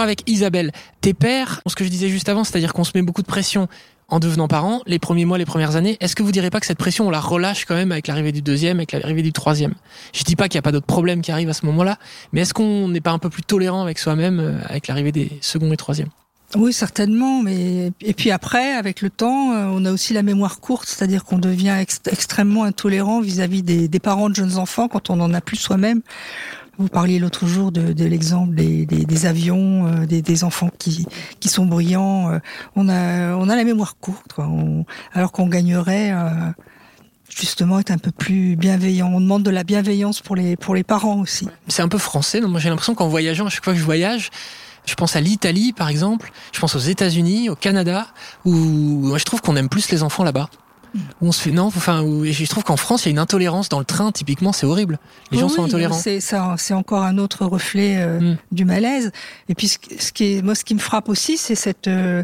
[0.00, 3.22] Avec Isabelle, tes pères, ce que je disais juste avant, c'est-à-dire qu'on se met beaucoup
[3.22, 3.68] de pression
[4.08, 6.66] en devenant parent, les premiers mois, les premières années, est-ce que vous direz pas que
[6.66, 9.74] cette pression, on la relâche quand même avec l'arrivée du deuxième, avec l'arrivée du troisième?
[10.12, 11.98] Je dis pas qu'il n'y a pas d'autres problèmes qui arrivent à ce moment-là,
[12.32, 15.30] mais est-ce qu'on n'est pas un peu plus tolérant avec soi-même euh, avec l'arrivée des
[15.40, 16.08] second et troisième
[16.56, 20.60] oui, certainement, mais et puis après, avec le temps, euh, on a aussi la mémoire
[20.60, 21.74] courte, c'est-à-dire qu'on devient
[22.06, 26.00] extrêmement intolérant vis-à-vis des, parents de jeunes enfants quand on en a plus soi-même.
[26.78, 30.70] Vous parliez l'autre jour de, de l'exemple des, des, des, avions, euh, des, des, enfants
[30.78, 31.06] qui,
[31.40, 32.30] qui sont bruyants.
[32.32, 32.38] Euh,
[32.74, 34.48] on a, on a la mémoire courte, quoi.
[35.12, 36.50] alors qu'on gagnerait euh,
[37.28, 39.08] justement être un peu plus bienveillant.
[39.12, 41.48] On demande de la bienveillance pour les, pour les parents aussi.
[41.68, 42.40] C'est un peu français.
[42.40, 44.30] Non Moi, j'ai l'impression qu'en voyageant, à chaque fois que je voyage,
[44.84, 46.32] je pense à l'Italie, par exemple.
[46.52, 48.08] Je pense aux États-Unis, au Canada,
[48.44, 50.50] où je trouve qu'on aime plus les enfants là-bas
[51.20, 53.78] on se fait non enfin je trouve qu'en France il y a une intolérance dans
[53.78, 54.98] le train typiquement c'est horrible.
[55.30, 55.98] Les gens sont intolérants.
[55.98, 58.36] c'est ça c'est encore un autre reflet euh, mm.
[58.52, 59.12] du malaise.
[59.48, 59.78] Et puis ce,
[60.12, 62.22] qui est moi ce qui me frappe aussi c'est cette euh,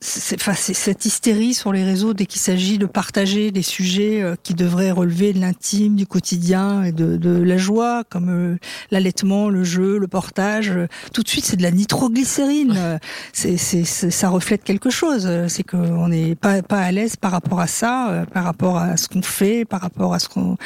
[0.00, 4.36] c'est enfin, cette hystérie sur les réseaux dès qu'il s'agit de partager des sujets euh,
[4.42, 8.58] qui devraient relever de l'intime, du quotidien et de, de la joie, comme euh,
[8.90, 10.70] l'allaitement, le jeu, le portage.
[10.70, 12.98] Euh, tout de suite, c'est de la nitroglycérine.
[13.32, 15.28] C'est, c'est, ça reflète quelque chose.
[15.48, 19.08] C'est qu'on n'est pas, pas à l'aise par rapport à ça, par rapport à ce
[19.08, 20.56] qu'on fait, par rapport à ce qu'on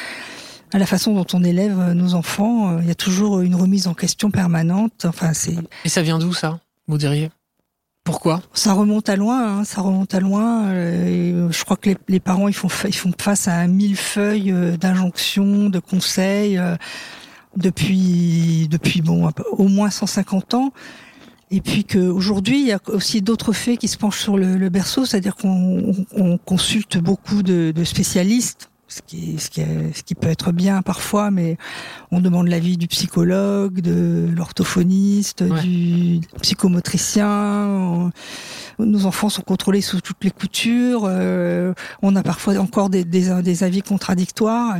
[0.72, 2.78] à la façon dont on élève nos enfants.
[2.80, 5.04] Il y a toujours une remise en question permanente.
[5.04, 5.56] Enfin, c'est.
[5.84, 6.60] Et ça vient d'où ça?
[6.86, 7.30] Vous diriez?
[8.04, 8.40] Pourquoi?
[8.54, 10.68] Ça remonte à loin, hein, ça remonte à loin.
[10.68, 14.76] Euh, je crois que les, parents ils font ils font face à un millefeuille euh,
[14.76, 16.76] d'injonctions, de conseils euh,
[17.56, 20.72] depuis depuis bon au moins 150 ans.
[21.50, 25.04] Et puis qu'aujourd'hui, il y a aussi d'autres faits qui se penchent sur le, berceau,
[25.04, 29.62] c'est-à-dire qu'on consulte beaucoup de spécialistes ce qui, ce, qui
[29.94, 31.56] ce qui peut être bien parfois, mais
[32.10, 38.10] on demande l'avis du psychologue, de l'orthophoniste, du psychomotricien.
[38.78, 41.02] Nos enfants sont contrôlés sous toutes les coutures.
[41.04, 41.72] Euh,
[42.02, 44.76] on a parfois encore des, des, des avis contradictoires.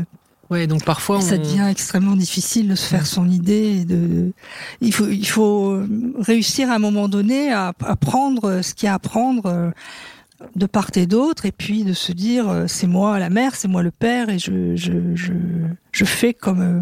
[0.51, 3.85] Ouais, donc parfois ça devient extrêmement difficile de se faire son idée.
[3.85, 4.33] De,
[4.81, 5.81] il faut, il faut
[6.19, 9.73] réussir à un moment donné à, à prendre ce qu'il y a à prendre
[10.57, 13.69] de part et d'autre, et puis de se dire euh, c'est moi la mère, c'est
[13.69, 15.33] moi le père, et je je je,
[15.93, 16.81] je fais comme euh,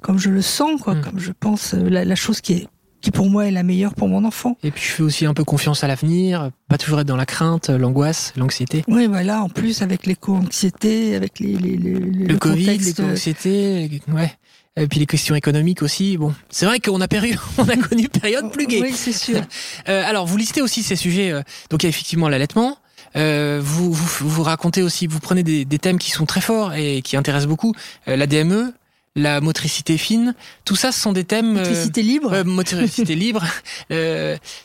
[0.00, 1.00] comme je le sens, quoi, mm.
[1.02, 2.68] comme je pense euh, la, chose qui est
[3.00, 4.56] qui pour moi est la meilleure pour mon enfant.
[4.62, 7.26] Et puis je fais aussi un peu confiance à l'avenir, pas toujours être dans la
[7.26, 8.84] crainte, l'angoisse, l'anxiété.
[8.86, 14.32] Oui, voilà, en plus avec l'éco-anxiété, avec les, les, les le, le Covid, l'éco-anxiété, ouais.
[14.76, 16.16] Et puis les questions économiques aussi.
[16.16, 18.80] Bon, c'est vrai qu'on a perdu, on a connu une période plus gaie.
[18.80, 19.42] Oui, c'est sûr.
[19.86, 21.32] alors, vous listez aussi ces sujets.
[21.68, 22.78] donc, il y a effectivement l'allaitement,
[23.16, 26.74] euh, vous, vous, vous racontez aussi, vous prenez des, des, thèmes qui sont très forts
[26.74, 27.74] et qui intéressent beaucoup.
[28.08, 28.72] Euh, la DME,
[29.14, 31.56] la motricité fine, tout ça, ce sont des thèmes.
[31.56, 32.42] Euh, motricité libre.
[32.44, 33.44] motricité libre.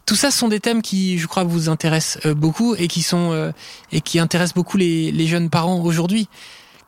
[0.05, 3.51] tout ça, ce sont des thèmes qui, je crois, vous intéressent beaucoup et qui sont
[3.91, 6.29] et qui intéressent beaucoup les, les jeunes parents aujourd'hui.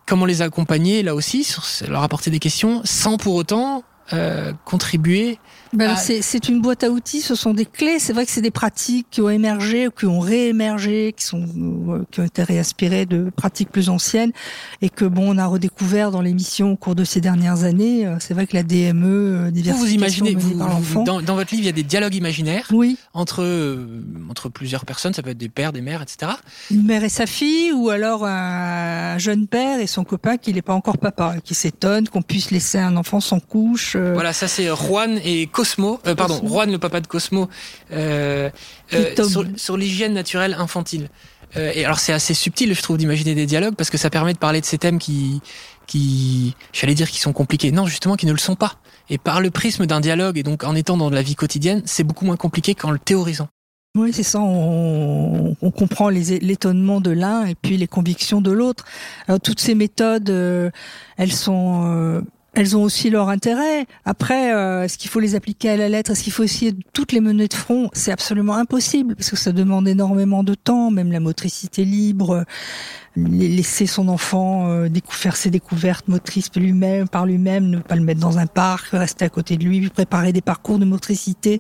[0.06, 3.84] Comment les accompagner là aussi, sur, leur apporter des questions, sans pour autant
[4.66, 5.38] contribuer
[5.74, 8.00] ben, c'est une boîte à outils, ce sont des clés.
[8.00, 12.06] C'est vrai que c'est des pratiques qui ont émergé, qui ont réémergé, qui sont euh,
[12.12, 14.32] qui ont été réaspirées de pratiques plus anciennes
[14.82, 18.08] et que bon on a redécouvert dans l'émission au cours de ces dernières années.
[18.08, 21.64] Euh, c'est vrai que la DME, euh, vous, vous imaginez, vous, dans, dans, votre livre,
[21.64, 22.98] il y a des dialogues imaginaires oui.
[23.14, 23.78] entre
[24.30, 25.14] entre plusieurs personnes.
[25.14, 26.32] Ça peut être des pères, des mères, etc.
[26.72, 30.62] Une mère et sa fille, ou alors un jeune père et son copain qui n'est
[30.62, 33.96] pas encore papa, qui s'étonne qu'on puisse laisser un enfant sans couche.
[33.96, 37.50] Voilà, ça c'est Juan et Cosmo, euh, pardon, Juan, le papa de Cosmo,
[37.92, 38.50] euh,
[38.94, 41.10] euh, sur, sur l'hygiène naturelle infantile.
[41.58, 44.38] et alors c'est assez subtil, je trouve, d'imaginer des dialogues parce que ça permet de
[44.38, 45.42] parler de ces thèmes qui,
[45.86, 47.72] qui, j'allais dire, qui sont compliqués.
[47.74, 48.76] Non, justement, qui ne le sont pas.
[49.10, 52.06] Et par le prisme d'un dialogue et donc en étant dans la vie quotidienne, c'est
[52.06, 53.50] beaucoup moins compliqué qu'en le théorisant.
[53.98, 54.40] Oui, c'est ça.
[54.40, 58.86] On, on comprend l'étonnement de l'un et puis les convictions de l'autre.
[59.44, 60.30] Toutes ces méthodes,
[61.18, 62.24] elles sont
[62.60, 63.86] elles ont aussi leur intérêt.
[64.04, 66.12] Après, euh, est-ce qu'il faut les appliquer à la lettre?
[66.12, 67.90] Est-ce qu'il faut essayer toutes les mener de front?
[67.94, 72.44] C'est absolument impossible parce que ça demande énormément de temps, même la motricité libre.
[73.16, 78.20] laisser son enfant euh, faire ses découvertes motrices lui-même, par lui-même, ne pas le mettre
[78.20, 81.60] dans un parc, rester à côté de lui, lui préparer des parcours de motricité.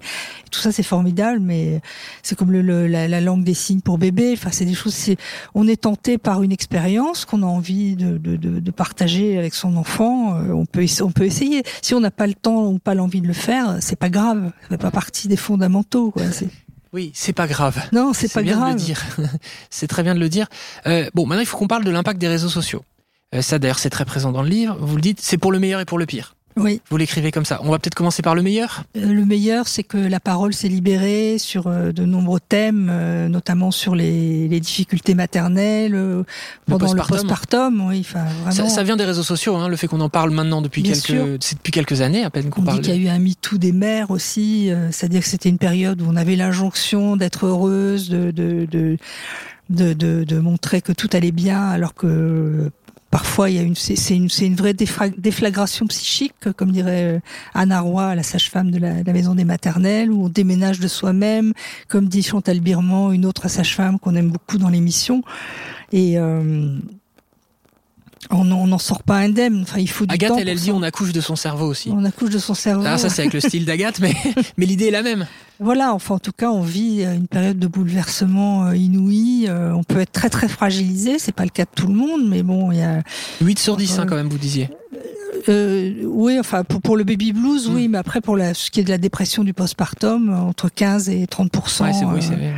[0.51, 1.81] tout ça, c'est formidable, mais
[2.23, 4.33] c'est comme le, la, la, langue des signes pour bébé.
[4.33, 5.15] Enfin, c'est des choses.
[5.55, 9.53] On est tenté par une expérience qu'on a envie de, de, de, de, partager avec
[9.53, 10.35] son enfant.
[10.35, 11.63] Euh, on peut, on peut essayer.
[11.82, 14.52] Si on n'a pas le temps ou pas l'envie de le faire, c'est pas grave.
[14.62, 16.12] Ça fait pas partie des fondamentaux.
[16.12, 16.23] Quoi.
[16.91, 17.80] Oui, c'est pas grave.
[17.91, 18.73] Non, c'est pas bien grave.
[18.73, 19.06] De le dire.
[19.69, 20.47] c'est très bien de le dire.
[20.88, 22.84] Euh, bon, maintenant il faut qu'on parle de l'impact des réseaux sociaux.
[23.36, 24.78] Euh, ça d'ailleurs c'est très présent dans le livre.
[24.80, 26.36] Vous le dites, c'est pour le meilleur et pour le pire.
[26.59, 26.81] Oui.
[26.89, 27.59] Vous l'écrivez comme ça.
[27.63, 28.83] On va peut-être commencer par le meilleur.
[28.97, 33.27] Euh, le meilleur, c'est que la parole s'est libérée sur euh, de nombreux thèmes, euh,
[33.29, 35.97] notamment sur les, les difficultés maternelles
[36.65, 37.87] pendant le postpartum.
[37.87, 38.69] oui, enfin, vraiment.
[38.69, 40.93] Ça, ça, vient des réseaux sociaux, hein, le fait qu'on en parle maintenant depuis Bien
[40.93, 42.81] quelques, c'est depuis quelques années à peine qu'on On parle.
[42.81, 46.01] dit qu'il y a eu un MeToo des mères aussi, c'est-à-dire que c'était une période
[46.01, 48.97] où on avait l'injonction d'être heureuse, de, de, de
[49.69, 52.71] de, de, de, montrer que tout allait bien alors que
[53.11, 57.19] Parfois, il y a une, c'est une, c'est une vraie déflagration psychique, comme dirait euh,
[57.55, 61.53] Anna Roy, la sage-femme de la, maison des maternelles, où on déménage de soi-même,
[61.87, 65.23] comme dit Chantal Birman, une autre sage-femme qu'on aime beaucoup dans l'émission.
[65.91, 66.77] Et euh,
[68.29, 69.62] on n'en sort pas indemne.
[69.62, 70.38] Enfin, il faut du Agathe, temps.
[70.38, 71.89] elle, elle dit on accouche de son cerveau aussi.
[71.91, 72.84] On accouche de son cerveau.
[72.86, 74.13] Ah, ça, c'est avec le style d'Agathe, mais,
[74.58, 75.25] mais l'idée est la même.
[75.60, 79.47] Voilà, enfin, en tout cas, on vit une période de bouleversement euh, inouï.
[79.47, 81.19] Euh, on peut être très, très fragilisé.
[81.19, 83.01] C'est pas le cas de tout le monde, mais bon, il y a.
[83.41, 84.69] 8 sur 10, hein, quand même, vous disiez.
[85.47, 87.91] Euh, oui, enfin pour, pour le baby blues, oui, mm.
[87.91, 91.27] mais après pour la, ce qui est de la dépression du postpartum, entre 15 et
[91.27, 92.53] 30 ouais, c'est, oui, c'est vrai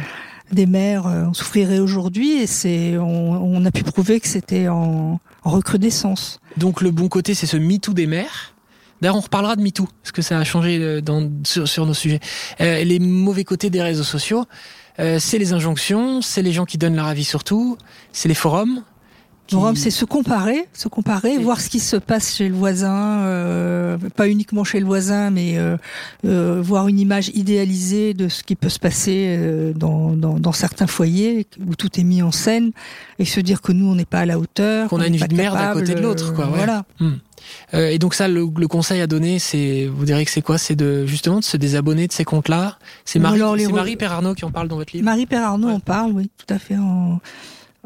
[0.51, 6.39] des mères euh, souffriraient aujourd'hui et c'est on, a pu prouver que c'était en, recrudescence.
[6.57, 8.53] Donc le bon côté c'est ce MeToo des mères.
[9.01, 11.01] D'ailleurs, on reparlera de MeToo, parce que ça a changé euh,
[11.43, 12.19] sur, nos sujets.
[12.59, 14.45] Euh, les mauvais côtés des réseaux sociaux,
[15.17, 17.75] c'est les injonctions, c'est les gens qui donnent leur avis sur tout,
[18.11, 18.83] c'est les forums,
[19.75, 24.27] c'est se comparer, se comparer, voir ce qui se passe chez le voisin, euh, pas
[24.27, 25.77] uniquement chez le voisin, mais euh,
[26.25, 30.51] euh, voir une image idéalisée de ce qui peut se passer euh, dans, dans, dans,
[30.51, 32.71] certains foyers où tout est mis en scène,
[33.19, 35.27] et se dire que nous on n'est pas à la hauteur, qu'on a une vie
[35.27, 36.45] de merde à côté de l'autre, quoi.
[36.45, 36.57] Ouais.
[36.57, 36.85] Voilà.
[37.73, 40.57] Euh, et donc ça, le, le, conseil à donner, c'est, vous direz que c'est quoi?
[40.57, 42.77] C'est de justement de se désabonner de ces comptes-là.
[43.03, 45.05] C'est Marie, Marie Perarnaud qui en parle dans votre livre.
[45.05, 46.77] Marie Perarnaud en parle, oui, tout à fait.
[46.77, 47.19] En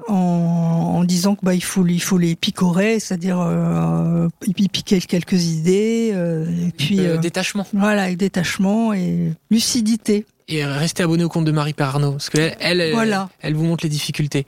[0.07, 4.27] en, en, disant que bah il faut il faut les picorer, c'est-à-dire euh,
[4.71, 7.65] piquer quelques idées euh, et puis euh, détachement.
[7.73, 10.25] Voilà, avec détachement et lucidité.
[10.47, 13.29] Et restez abonné au compte de Marie Perarnaud, parce qu'elle, elle, voilà.
[13.41, 14.45] elle, vous montre les difficultés.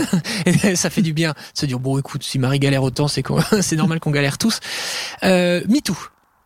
[0.46, 3.22] et ça fait du bien se dire bon, écoute, si Marie galère autant, c'est
[3.60, 4.60] c'est normal qu'on galère tous.
[5.22, 5.96] Euh, MeToo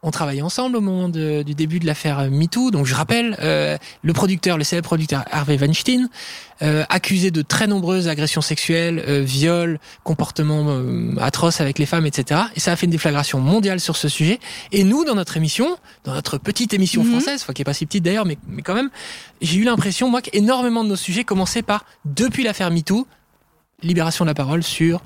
[0.03, 2.71] on travaillait ensemble au moment du début de l'affaire MeToo.
[2.71, 6.09] Donc je rappelle, euh, le producteur, le célèbre producteur Harvey Weinstein,
[6.63, 12.07] euh, accusé de très nombreuses agressions sexuelles, euh, viols, comportements euh, atroces avec les femmes,
[12.07, 12.43] etc.
[12.57, 14.39] Et ça a fait une déflagration mondiale sur ce sujet.
[14.71, 17.11] Et nous, dans notre émission, dans notre petite émission mhm.
[17.11, 18.91] française, qui est pas si petite d'ailleurs, mais, mais quand même,
[19.41, 23.07] j'ai eu l'impression, moi, qu'énormément de nos sujets commençaient par, depuis l'affaire MeToo,
[23.83, 25.01] libération de la parole sur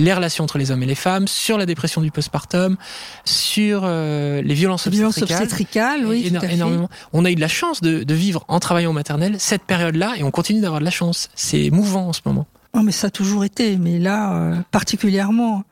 [0.00, 2.76] les relations entre les hommes et les femmes, sur la dépression du postpartum,
[3.24, 6.06] sur euh, les violences obstétricales.
[6.06, 6.88] oui, énormément.
[7.12, 10.24] On a eu de la chance de, vivre en travaillant au maternel cette période-là et
[10.24, 11.28] on continue d'avoir de la chance.
[11.34, 12.46] C'est mouvant en ce moment.
[12.74, 15.64] Non, mais ça a toujours été, mais là, euh, particulièrement.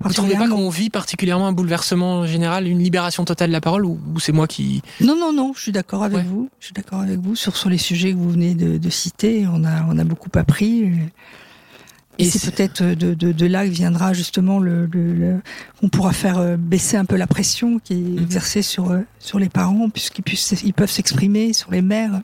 [0.00, 3.60] Vous ne trouvez pas qu'on vit particulièrement un bouleversement général, une libération totale de la
[3.60, 4.80] parole, ou, c'est moi qui...
[5.02, 6.48] Non, non, non, je suis d'accord avec vous.
[6.58, 9.46] Je suis d'accord avec vous sur, sur les sujets que vous venez de, de citer.
[9.46, 10.90] On a, on a beaucoup appris.
[12.20, 15.40] Et, c'est peut-être de, de, de, là que viendra justement le, le,
[15.82, 18.22] on pourra faire euh, baisser un peu la pression qui est mhm.
[18.22, 22.20] exercée sur euh, sur les parents puisqu'ils puissent ils peuvent s'exprimer sur les mères.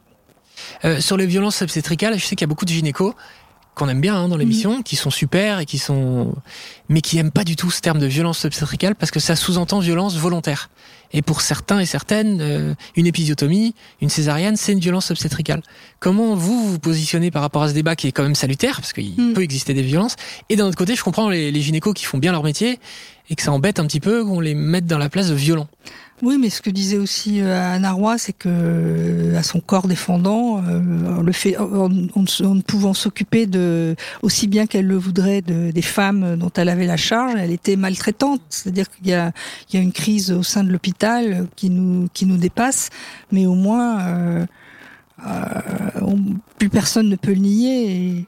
[0.85, 3.15] Euh, sur les violences obstétricales, je sais qu'il y a beaucoup de gynécos
[3.77, 6.35] qu'on aime bien hein, dans l'émission, qui sont super et qui sont,
[6.89, 9.81] mais qui aiment pas du tout ce terme de violence obstétricale parce que ça sous-entend
[9.81, 10.71] violence volontaire.
[11.13, 15.63] Et pour certains et certaines, euh, une épisiotomie, une césarienne, c'est une violence obstétricale.
[16.01, 18.93] Comment vous vous positionnez par rapport à ce débat qui est quand même salutaire parce
[18.93, 19.35] qu'il hmm.
[19.35, 20.17] peut exister des violences
[20.49, 22.79] Et d'un autre côté, je comprends les, les gynécos qui font bien leur métier
[23.31, 25.69] et que ça embête un petit peu qu'on les mette dans la place de violents.
[26.23, 29.87] Oui, mais ce que disait aussi euh, Anna Roy, c'est que euh, à son corps
[29.87, 35.71] défendant, euh, le fait, en, ne pouvant s'occuper de aussi bien qu'elle le voudrait de,
[35.73, 38.41] des femmes dont elle avait la charge, elle était maltraitante.
[38.49, 39.33] C'est-à-dire qu'il y a,
[39.69, 42.89] il y a une crise au sein de l'hôpital qui nous qui nous dépasse,
[43.31, 44.47] mais au moins
[45.27, 46.01] euh,
[46.59, 48.27] plus personne ne peut le nier.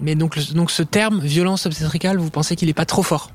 [0.00, 3.30] Mais donc, donc ce terme violence obstétricale, vous pensez qu'il est pas trop fort?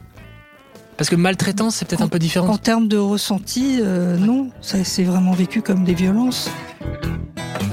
[1.04, 2.48] Parce que maltraitance, c'est peut-être un peu différent.
[2.48, 4.52] En termes de ressenti, euh, non.
[4.62, 6.50] Ça, c'est vraiment vécu comme des violences.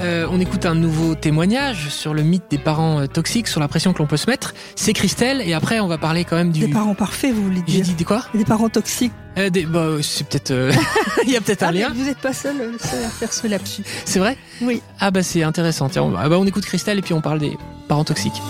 [0.01, 3.69] Euh, on écoute un nouveau témoignage sur le mythe des parents euh, toxiques, sur la
[3.69, 4.53] pression que l'on peut se mettre.
[4.75, 6.59] C'est Christelle, et après on va parler quand même du.
[6.59, 8.25] Des parents parfaits, vous voulez dire J'ai dit des quoi?
[8.35, 9.13] Des parents toxiques.
[9.37, 9.65] Euh, des...
[9.65, 10.51] bah, c'est peut-être.
[10.51, 10.73] euh,
[11.25, 11.89] Il y a peut-être un Ah, lien.
[11.95, 13.83] vous n'êtes pas seul, seul à faire ce lapsus.
[14.03, 14.35] C'est vrai?
[14.61, 14.81] Oui.
[14.99, 15.87] Ah bah c'est intéressant.
[15.87, 16.15] Tiens, on...
[16.17, 18.41] ah bah, on écoute Christelle et puis on parle des parents toxiques.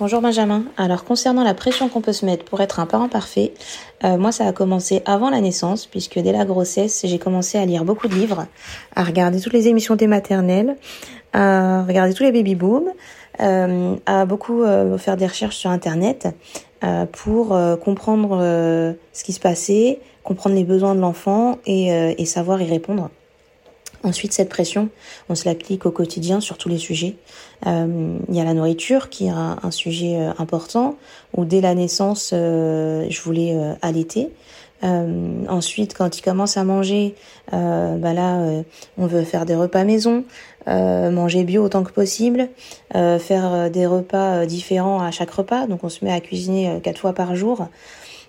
[0.00, 0.62] Bonjour Benjamin.
[0.76, 3.52] Alors concernant la pression qu'on peut se mettre pour être un parent parfait,
[4.04, 7.64] euh, moi ça a commencé avant la naissance puisque dès la grossesse j'ai commencé à
[7.64, 8.46] lire beaucoup de livres,
[8.94, 10.76] à regarder toutes les émissions des maternelles,
[11.32, 12.92] à regarder tous les baby booms,
[13.40, 16.28] euh, à beaucoup euh, faire des recherches sur internet
[16.84, 21.88] euh, pour euh, comprendre euh, ce qui se passait, comprendre les besoins de l'enfant et,
[21.88, 23.10] et savoir y répondre.
[24.04, 24.90] Ensuite, cette pression,
[25.28, 27.16] on se l'applique au quotidien sur tous les sujets.
[27.66, 30.96] Euh, il y a la nourriture qui est un, sujet euh, important,
[31.36, 34.30] où dès la naissance, euh, je voulais euh, allaiter.
[34.84, 37.16] Euh, ensuite, quand il commence à manger,
[37.50, 38.62] bah là,
[38.96, 40.24] on veut faire des repas maison,
[40.66, 42.48] manger bio autant que possible,
[42.92, 45.66] faire des repas différents à chaque repas.
[45.66, 47.66] Donc, on se met à cuisiner quatre fois par jour.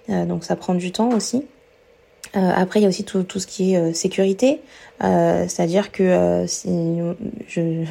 [0.08, 1.46] Donc, ça prend du temps aussi.
[2.36, 4.62] Euh, après, il y a aussi tout, tout ce qui est euh, sécurité,
[5.04, 6.46] euh, c'est-à-dire que euh,
[7.48, 7.86] je,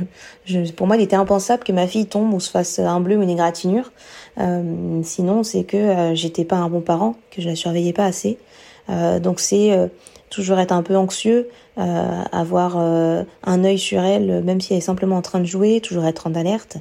[0.44, 3.16] je, pour moi, il était impensable que ma fille tombe ou se fasse un bleu
[3.16, 3.90] ou une égratignure.
[4.38, 8.04] Euh, sinon, c'est que euh, j'étais pas un bon parent, que je la surveillais pas
[8.04, 8.38] assez.
[9.20, 9.90] Donc, c'est
[10.30, 15.18] toujours être un peu anxieux, avoir un œil sur elle, même si elle est simplement
[15.18, 16.78] en train de jouer, toujours être en alerte.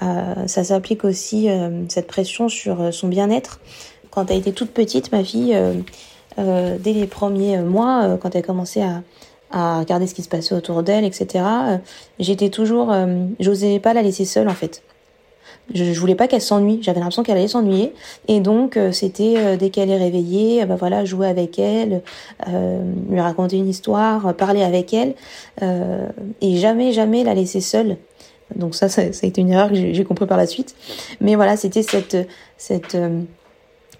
[0.00, 1.48] Ça s'applique aussi
[1.88, 3.60] cette pression sur son bien-être.
[4.10, 5.56] Quand elle était toute petite, ma fille.
[6.38, 9.02] Euh, dès les premiers mois, euh, quand elle commençait à,
[9.50, 11.76] regarder ce qui se passait autour d'elle, etc., euh,
[12.20, 12.94] j'étais toujours,
[13.40, 14.82] j'osais pas la laisser seule en fait.
[15.74, 16.80] Je, je voulais pas qu'elle s'ennuie.
[16.82, 17.94] J'avais l'impression qu'elle allait s'ennuyer,
[18.26, 22.02] et donc c'était dès qu'elle est réveillée, bah voilà, jouer avec elle,
[23.08, 25.14] lui raconter une histoire, parler avec elle,
[26.42, 27.96] et jamais, jamais la laisser seule.
[28.54, 30.74] Donc ça, ça, ça a été une erreur que j'ai compris par la suite.
[31.22, 32.18] Mais voilà, c'était cette,
[32.58, 32.96] cette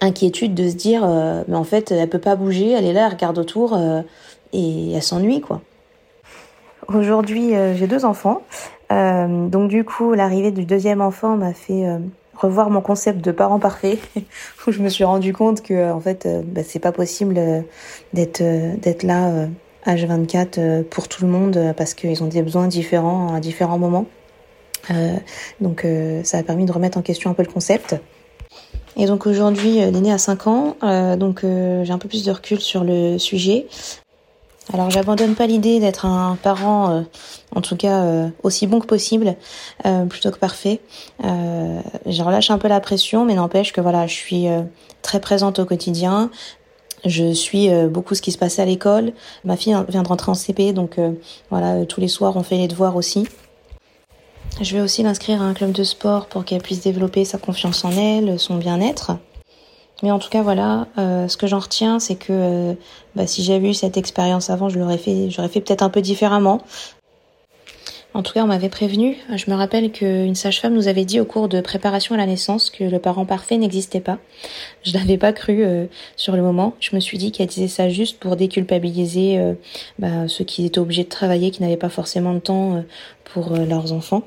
[0.01, 3.05] inquiétude de se dire euh, mais en fait elle peut pas bouger elle est là
[3.07, 4.01] elle regarde autour euh,
[4.53, 5.61] et elle s'ennuie quoi.
[6.87, 8.41] Aujourd'hui euh, j'ai deux enfants.
[8.91, 11.99] Euh, donc du coup l'arrivée du deuxième enfant m'a fait euh,
[12.35, 13.99] revoir mon concept de parent parfait
[14.67, 17.39] où je me suis rendu compte que en fait euh, bah, c'est pas possible
[18.13, 18.41] d'être
[18.79, 19.47] d'être là
[19.85, 24.05] H24 euh, pour tout le monde parce qu'ils ont des besoins différents à différents moments.
[25.61, 25.85] Donc
[26.23, 27.95] ça a permis de remettre en question un peu le concept
[28.99, 32.25] et donc aujourd'hui, euh, l'aîné a 5 ans, euh, donc euh, j'ai un peu plus
[32.25, 33.65] de recul sur le sujet.
[34.73, 37.05] Alors j'abandonne pas l'idée d'être un parent,
[37.55, 39.35] en tout cas aussi bon que possible,
[40.09, 40.79] plutôt que parfait.
[41.23, 44.45] Je relâche un peu la pression, mais n'empêche que voilà, je suis
[45.01, 46.29] très présente au quotidien.
[47.03, 49.13] Je suis beaucoup ce qui se passe à l'école.
[49.43, 50.99] Ma fille vient de rentrer en CP, donc
[51.49, 53.27] voilà, tous les soirs on fait les devoirs aussi.
[54.61, 57.85] Je vais aussi l'inscrire à un club de sport pour qu'elle puisse développer sa confiance
[57.85, 59.11] en elle, son bien-être.
[60.03, 62.73] Mais en tout cas, voilà, euh, ce que j'en retiens, c'est que euh,
[63.15, 66.01] bah, si j'avais eu cette expérience avant, je l'aurais fait, j'aurais fait peut-être un peu
[66.01, 66.61] différemment.
[68.15, 69.17] En tout cas, on m'avait prévenu.
[69.35, 72.71] Je me rappelle qu'une sage-femme nous avait dit au cours de préparation à la naissance
[72.71, 74.17] que le parent parfait n'existait pas.
[74.83, 75.85] Je n'avais pas cru euh,
[76.15, 76.73] sur le moment.
[76.79, 79.53] Je me suis dit qu'elle disait ça juste pour déculpabiliser euh,
[79.99, 82.81] bah, ceux qui étaient obligés de travailler, qui n'avaient pas forcément de temps euh,
[83.25, 84.23] pour leurs enfants.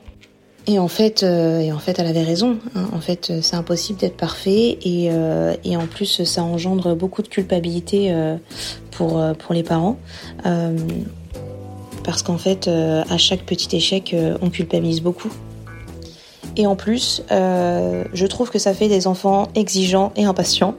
[0.67, 2.59] Et en fait, euh, en fait, elle avait raison.
[2.77, 2.87] hein.
[2.93, 7.23] En fait, euh, c'est impossible d'être parfait, et, euh, et en plus, ça engendre beaucoup
[7.23, 8.15] de culpabilité
[8.91, 9.97] pour pour les parents,
[12.05, 15.33] parce qu'en fait, à chaque petit échec, on culpabilise beaucoup.
[16.57, 20.75] Et en plus, je trouve que ça fait des enfants exigeants et impatients.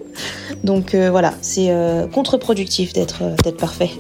[0.64, 1.74] Donc voilà, c'est
[2.14, 3.92] contre-productif d'être d'être parfait.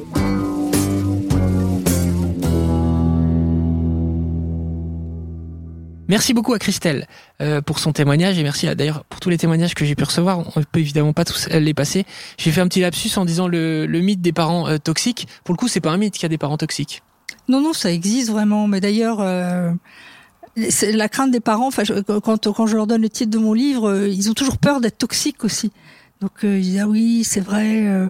[6.09, 7.07] Merci beaucoup à Christelle
[7.41, 10.39] euh, pour son témoignage et merci d'ailleurs pour tous les témoignages que j'ai pu recevoir.
[10.39, 12.05] On peut évidemment pas tous euh, les passer.
[12.37, 15.27] J'ai fait un petit lapsus en disant le, mythe des parents euh, toxiques.
[15.43, 17.03] Pour le coup, c'est pas un mythe qu'il y a des parents toxiques.
[17.47, 18.67] Non, non, ça existe vraiment.
[18.67, 19.19] Mais d'ailleurs,
[20.55, 21.69] la crainte des parents.
[21.71, 25.43] Quand je leur donne le titre de mon livre, ils ont toujours peur d'être toxiques
[25.43, 25.71] aussi.
[26.23, 27.85] Donc euh, ils disent ah oui, c'est vrai.
[27.85, 28.07] euh,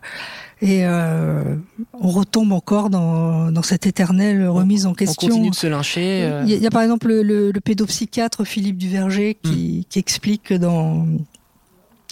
[0.61, 1.55] et euh,
[1.93, 5.27] on retombe encore dans dans cette éternelle remise en On question.
[5.27, 6.19] continue de se lyncher.
[6.45, 9.85] Il y, a, il y a par exemple le, le- le pédopsychiatre Philippe Duverger qui,
[9.89, 11.05] qui explique dans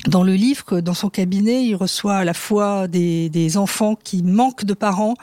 [0.08, 3.96] dans le livre que dans son cabinet, il reçoit à la fois des, des enfants
[3.96, 5.14] qui manquent de parents,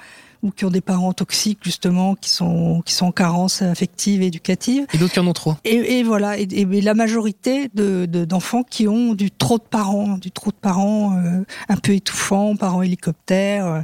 [0.43, 4.26] ou qui ont des parents toxiques justement, qui sont qui sont en carence affective et
[4.26, 4.86] éducative.
[4.93, 5.55] Et d'autres qui en ont trop.
[5.64, 10.16] Et, et voilà, et, et, la majorité de d'enfants qui ont du trop de parents,
[10.18, 13.80] du trop de parents euh, un peu étouffants, parents hélicoptères, euh,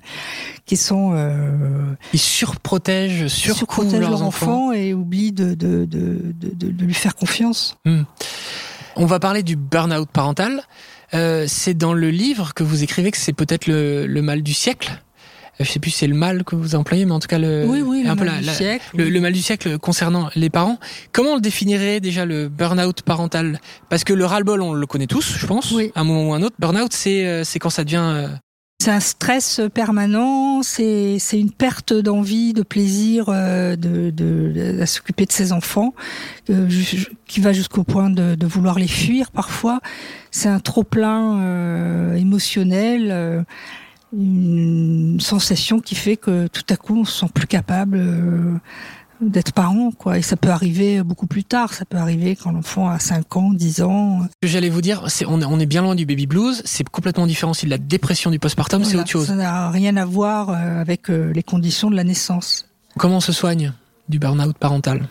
[0.67, 4.73] qui sont euh, ils surprotègent, surprotègent leurs, enfants.
[4.73, 7.77] et oublient de de, de lui faire confiance.
[7.85, 8.03] Hmm.
[8.97, 10.63] On va parler du burn-out parental.
[11.47, 15.01] C'est dans le livre que vous écrivez que c'est peut-être le, le mal du siècle.
[15.61, 17.39] Euh, je sais plus si c'est le mal que vous employez, mais en tout cas
[17.39, 18.85] le, oui, oui, le mal du siècle.
[18.97, 20.79] Le, mal du siècle concernant les parents.
[21.13, 23.61] Comment on le définirait déjà le burn-out parental?
[23.89, 25.93] Parce que le ras-le-bol, on le connaît tous, je pense, oui.
[25.95, 26.57] à un moment ou un autre.
[26.59, 28.29] Burn-out, c'est euh, c'est quand ça devient
[28.83, 35.33] c'est un stress permanent, c'est une perte d'envie, de plaisir, de, de, de, s'occuper de
[35.33, 35.95] ses enfants,
[37.27, 39.81] qui va jusqu'au point de, de, vouloir les fuir parfois.
[40.31, 43.47] C'est un trop plein euh, émotionnel.
[44.17, 48.55] Une sensation qui fait que tout à coup on se sent plus capable euh,
[49.21, 50.19] d'être parent quoi.
[50.19, 51.75] Et ça peut arriver beaucoup plus tard.
[51.75, 54.21] Ça peut arriver quand l'enfant a 5 ans 10 ans.
[54.43, 56.63] J'allais vous dire c'est on, on, est bien loin du baby blues.
[56.65, 57.53] C'est complètement différent.
[57.53, 58.85] De la dépression du postpartum.
[58.85, 59.27] C'est autre chose.
[59.27, 62.69] ça n'a rien à voir euh, avec euh, les conditions de la naissance.
[62.99, 63.73] Comment on se soigne
[64.09, 65.09] du burn-out parental?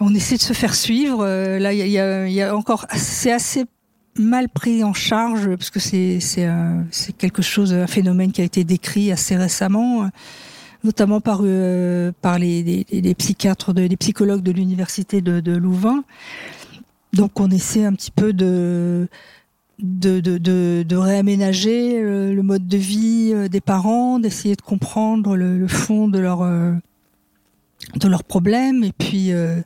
[0.00, 1.26] On essaie de se faire suivre
[1.58, 3.64] là il y a, y a encore c'est assez
[4.18, 6.48] mal pris en charge parce que c'est c'est
[6.90, 10.08] c'est quelque chose un phénomène qui a été décrit assez récemment
[10.84, 16.04] notamment par euh, par les, les, psychiatres de, les psychologues de l'université de, de Louvain
[17.12, 19.08] donc on essaie un petit peu de
[19.78, 20.38] de, de,
[20.82, 25.68] de, réaménager le, le, mode de vie euh, des parents, d'essayer de comprendre le, le,
[25.68, 26.72] fond de leur euh,
[27.94, 29.60] de leurs problèmes et puis euh,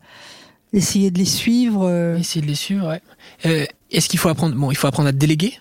[0.72, 1.86] essayer de les suivre.
[1.86, 2.16] Euh.
[2.16, 2.98] Essayer de les suivre.
[3.46, 5.59] Euh, Est-ce qu'il faut apprendre Bon, il faut apprendre à déléguer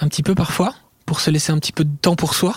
[0.00, 0.74] un petit peu parfois
[1.06, 2.56] pour se laisser un petit peu de temps pour soi.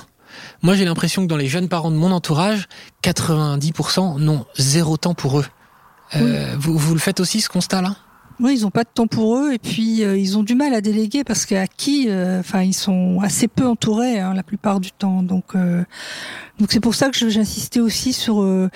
[0.61, 2.67] Moi, j'ai l'impression que dans les jeunes parents de mon entourage,
[3.03, 5.45] 90% n'ont zéro temps pour eux.
[6.15, 6.57] Euh, oui.
[6.59, 7.95] vous, vous le faites aussi ce constat-là?
[8.39, 10.75] Oui, ils ont pas de temps pour eux et puis euh, ils ont du mal
[10.75, 14.79] à déléguer parce qu'à qui, euh, enfin, ils sont assez peu entourés hein, la plupart
[14.79, 15.23] du temps.
[15.23, 15.83] Donc, euh,
[16.59, 18.69] donc c'est pour ça que j'insistais aussi sur euh,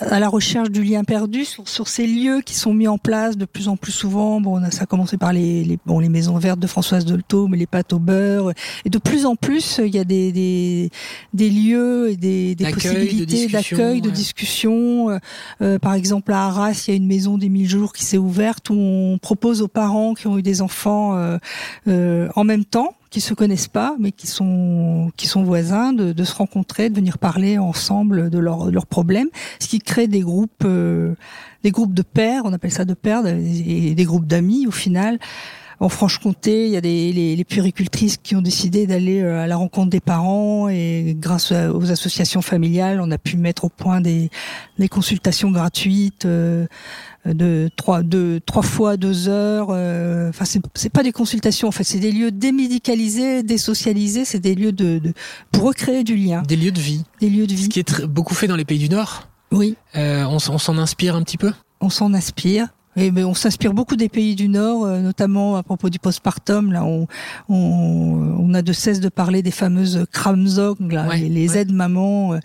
[0.00, 3.36] à la recherche du lien perdu, sur, sur, ces lieux qui sont mis en place
[3.36, 4.40] de plus en plus souvent.
[4.40, 7.58] Bon, ça a commencé par les, les, bon, les maisons vertes de Françoise Dolto, mais
[7.58, 8.52] les pâtes au beurre.
[8.84, 10.90] Et de plus en plus, il y a des, des,
[11.34, 14.14] des lieux et des, des possibilités d'accueil, de ouais.
[14.14, 15.18] discussion.
[15.60, 18.18] Euh, par exemple, à Arras, il y a une maison des mille jours qui s'est
[18.18, 21.16] ouverte où on propose aux parents qui ont eu des enfants
[21.86, 26.12] euh, en même temps qui se connaissent pas, mais qui sont qui sont voisins, de,
[26.12, 30.20] de se rencontrer, de venir parler ensemble de leurs leurs problèmes, ce qui crée des
[30.20, 31.14] groupes euh,
[31.62, 35.18] des groupes de pères, on appelle ça de pères, et des groupes d'amis au final.
[35.82, 39.56] En Franche-Comté, il y a des, les, les puéricultrices qui ont décidé d'aller à la
[39.56, 44.28] rencontre des parents et grâce aux associations familiales, on a pu mettre au point des,
[44.78, 46.26] des consultations gratuites.
[46.26, 46.66] Euh,
[47.26, 49.68] de trois, de trois fois deux heures.
[49.70, 51.68] Euh, enfin, c'est, c'est pas des consultations.
[51.68, 54.24] En fait, c'est des lieux démédicalisés, désocialisés.
[54.24, 55.12] C'est des lieux de, de,
[55.52, 56.42] pour recréer du lien.
[56.48, 57.04] Des lieux de vie.
[57.20, 57.64] Des lieux de vie.
[57.64, 59.28] Ce qui est très, beaucoup fait dans les pays du Nord.
[59.52, 59.76] Oui.
[59.96, 61.52] Euh, on, on s'en inspire un petit peu?
[61.80, 62.68] On s'en inspire.
[62.96, 66.72] Et on s'inspire beaucoup des pays du Nord, euh, notamment à propos du postpartum.
[66.72, 67.06] Là, on,
[67.48, 71.58] on, on, a de cesse de parler des fameuses Kramzog, là, ouais, les, les ouais.
[71.58, 72.38] aides-mamans euh,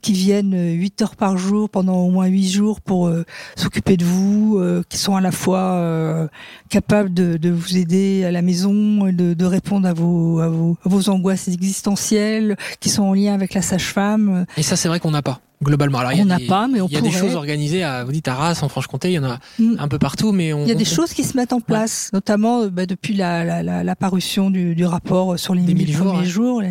[0.00, 3.24] qui viennent 8 heures par jour pendant au moins 8 jours pour euh,
[3.54, 6.26] s'occuper de vous, euh, qui sont à la fois euh,
[6.68, 10.76] capables de, de, vous aider à la maison, de, de répondre à vos, à vos,
[10.84, 14.46] à vos angoisses existentielles, qui sont en lien avec la sage-femme.
[14.56, 15.98] Et ça, c'est vrai qu'on n'a pas globalement.
[15.98, 17.10] Alors, on n'a pas, mais on Il y a pourrait.
[17.12, 19.76] des choses organisées à, vous dites à Arras, en Franche-Comté, il y en a Mm.
[19.78, 20.62] un peu partout, mais on.
[20.62, 23.44] Il y a des choses qui se mettent en place, notamment euh, bah, depuis la,
[23.44, 26.26] la, la, la parution du, du rapport sur les Des 1000 mille jours, premiers ouais.
[26.26, 26.62] jours.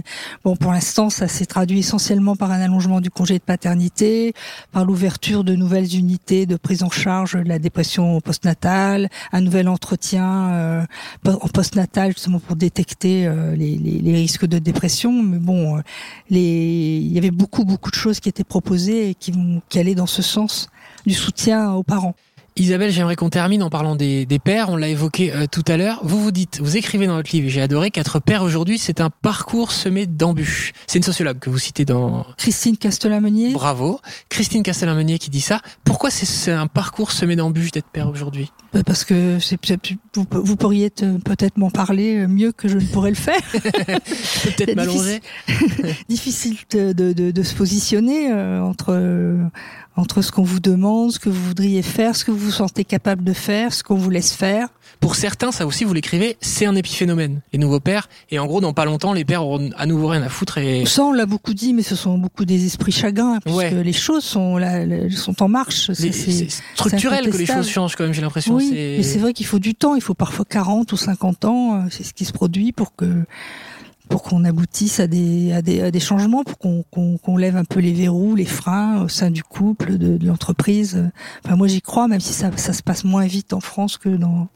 [0.44, 4.34] Bon, pour l'instant, ça s'est traduit essentiellement par un allongement du congé de paternité,
[4.72, 9.68] par l'ouverture de nouvelles unités de prise en charge de la dépression postnatale, un nouvel
[9.68, 10.84] entretien euh,
[11.26, 15.12] en postnatal justement pour détecter euh, les, les, les risques de dépression.
[15.24, 15.82] Mais bon, euh,
[16.30, 19.34] les, il y avait beaucoup beaucoup de choses qui étaient proposées et qui
[19.70, 20.70] qui allaient dans ce sens
[21.06, 22.16] du soutien aux parents.
[22.58, 24.70] Isabelle, j'aimerais qu'on termine en parlant des, des pères.
[24.70, 26.02] On l'a évoqué euh, tout à l'heure.
[26.04, 29.00] Vous vous dites, vous écrivez dans votre livre, et j'ai adoré qu'être père aujourd'hui, c'est
[29.00, 30.74] un parcours semé d'embûches.
[30.86, 33.54] C'est une sociologue que vous citez dans Christine Castellamenier.
[33.54, 34.00] Bravo.
[34.30, 35.62] Christine Castellan-Meunier qui dit ça.
[35.86, 38.52] Pourquoi c'est- un parcours semé d'embûches d'être père aujourd'hui?
[38.74, 39.38] Bah, Parce que
[40.16, 43.40] vous, vous pourriez peut-être m'en parler mieux que je ne pourrais le faire.
[43.54, 45.22] Peut-être m'allonger.
[46.10, 48.94] Difficile de, de, de, de se positionner euh, entre
[49.98, 52.86] entre ce qu'on vous demande, ce que vous voudriez faire, ce que vous vous sentez
[52.86, 54.70] capable de faire, ce qu'on vous laisse faire.
[55.00, 58.08] Pour certains, ça aussi, vous l'écrivez, c'est un épiphénomène, les nouveaux pères.
[58.30, 60.60] Et en gros, dans pas longtemps, les pères auront à nouveau rien à foutre.
[60.60, 60.86] Et...
[60.86, 63.70] Ça, on l'a beaucoup dit, mais ce sont beaucoup des esprits chagrins, parce Ouais.
[63.72, 65.92] que les choses sont, là, sont en marche.
[65.94, 68.56] C'est- structurel que les choses changent quand même, j'ai l'impression.
[68.56, 69.96] Oui, mais c'est vrai qu'il faut du temps.
[69.96, 71.76] Il faut parfois 40 ou 50 ans.
[71.76, 73.06] euh, C'est ce qui se produit pour que
[74.12, 76.84] pour qu'on aboutisse à des, à des, à des changements, pour qu'on
[77.18, 81.10] qu'on lève un peu les verrous, les freins au sein du couple, de, de l'entreprise.
[81.44, 84.10] Enfin, moi, j'y crois, même si ça, ça se passe moins vite en France que
[84.10, 84.50] dans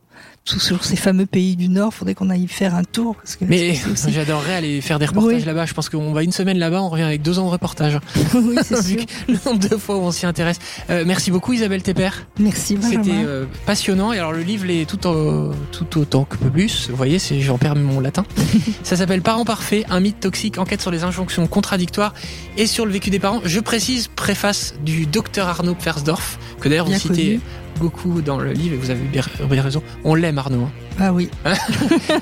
[0.46, 1.94] tous sur ces fameux pays du Nord.
[1.94, 3.16] Faudrait qu'on aille faire un tour.
[3.16, 5.44] Parce que Mais aussi- j'adorerais aller faire des reportages Oui.
[5.46, 5.66] là-bas.
[5.66, 8.00] Je pense qu'on va une semaine là-bas, on revient avec deux ans de reportage.
[8.36, 9.02] oui, c'est sûr.
[9.28, 10.58] le nombre de fois où on s'y intéresse.
[10.90, 12.10] Euh, merci beaucoup Isabelle Tepper.
[12.40, 14.14] Merci, C'était euh, passionnant.
[14.14, 16.90] Et alors le livre est tout, en- tout autant que plus.
[16.90, 18.24] Vous voyez, j'en perds mon latin.
[18.84, 22.14] Ça s'appelle Parents parfaits, un mythe toxique, enquête sur les injonctions contradictoires
[22.58, 23.42] et sur le vécu des parents.
[23.46, 27.40] Je précise, préface du docteur Arnaud Pfersdorf, que d'ailleurs vous citez.
[27.80, 29.82] Beaucoup dans le livre et vous avez bien bien raison.
[30.04, 30.64] On l'aime Arnaud.
[30.64, 30.72] hein.
[31.00, 31.30] Ah oui,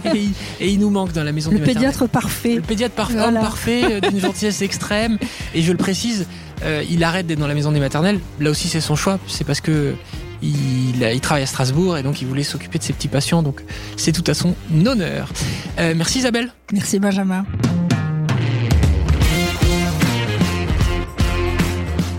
[0.05, 1.83] et, il, et il nous manque dans la maison le du maternel.
[1.91, 2.55] pédiatre parfait.
[2.55, 3.39] Le pédiatre parfait, Voilà.
[3.39, 5.17] parfait, euh, d'une gentillesse extrême.
[5.53, 6.25] Et je le précise,
[6.63, 8.19] euh, il arrête d'être dans la maison des maternelles.
[8.39, 9.19] Là aussi, c'est son choix.
[9.27, 9.93] C'est parce que
[10.41, 13.43] il travaille à Strasbourg et donc il voulait s'occuper de ses petits patients.
[13.43, 13.61] Donc
[13.95, 15.29] c'est tout à son honneur.
[15.79, 16.51] Euh, merci Isabelle.
[16.73, 17.45] Merci, Benjamin.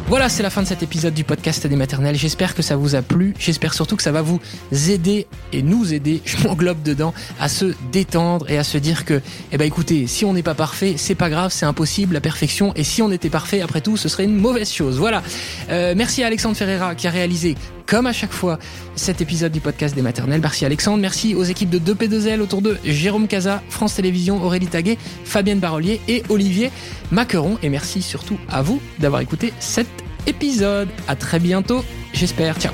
[0.07, 2.15] Voilà, c'est la fin de cet épisode du podcast des maternelles.
[2.15, 3.33] J'espère que ça vous a plu.
[3.39, 4.39] J'espère surtout que ça va vous
[4.71, 9.23] aider et nous aider, je m'englobe dedans, à se détendre et à se dire que,
[9.51, 12.75] eh ben écoutez, si on n'est pas parfait, c'est pas grave, c'est impossible, la perfection.
[12.77, 14.99] Et si on était parfait, après tout, ce serait une mauvaise chose.
[14.99, 15.23] Voilà.
[15.71, 18.59] Euh, merci à Alexandre Ferreira qui a réalisé, comme à chaque fois,
[18.97, 20.43] cet épisode du podcast des maternelles.
[20.43, 20.99] Merci Alexandre.
[20.99, 26.01] Merci aux équipes de 2P2L autour de Jérôme Casa, France Télévisions, Aurélie Taguet, Fabienne Barollier
[26.09, 26.71] et Olivier
[27.11, 27.59] Maqueron.
[27.63, 30.89] Et merci surtout à vous d'avoir écouté cet épisode.
[31.09, 32.59] À très bientôt, j'espère.
[32.59, 32.73] Ciao.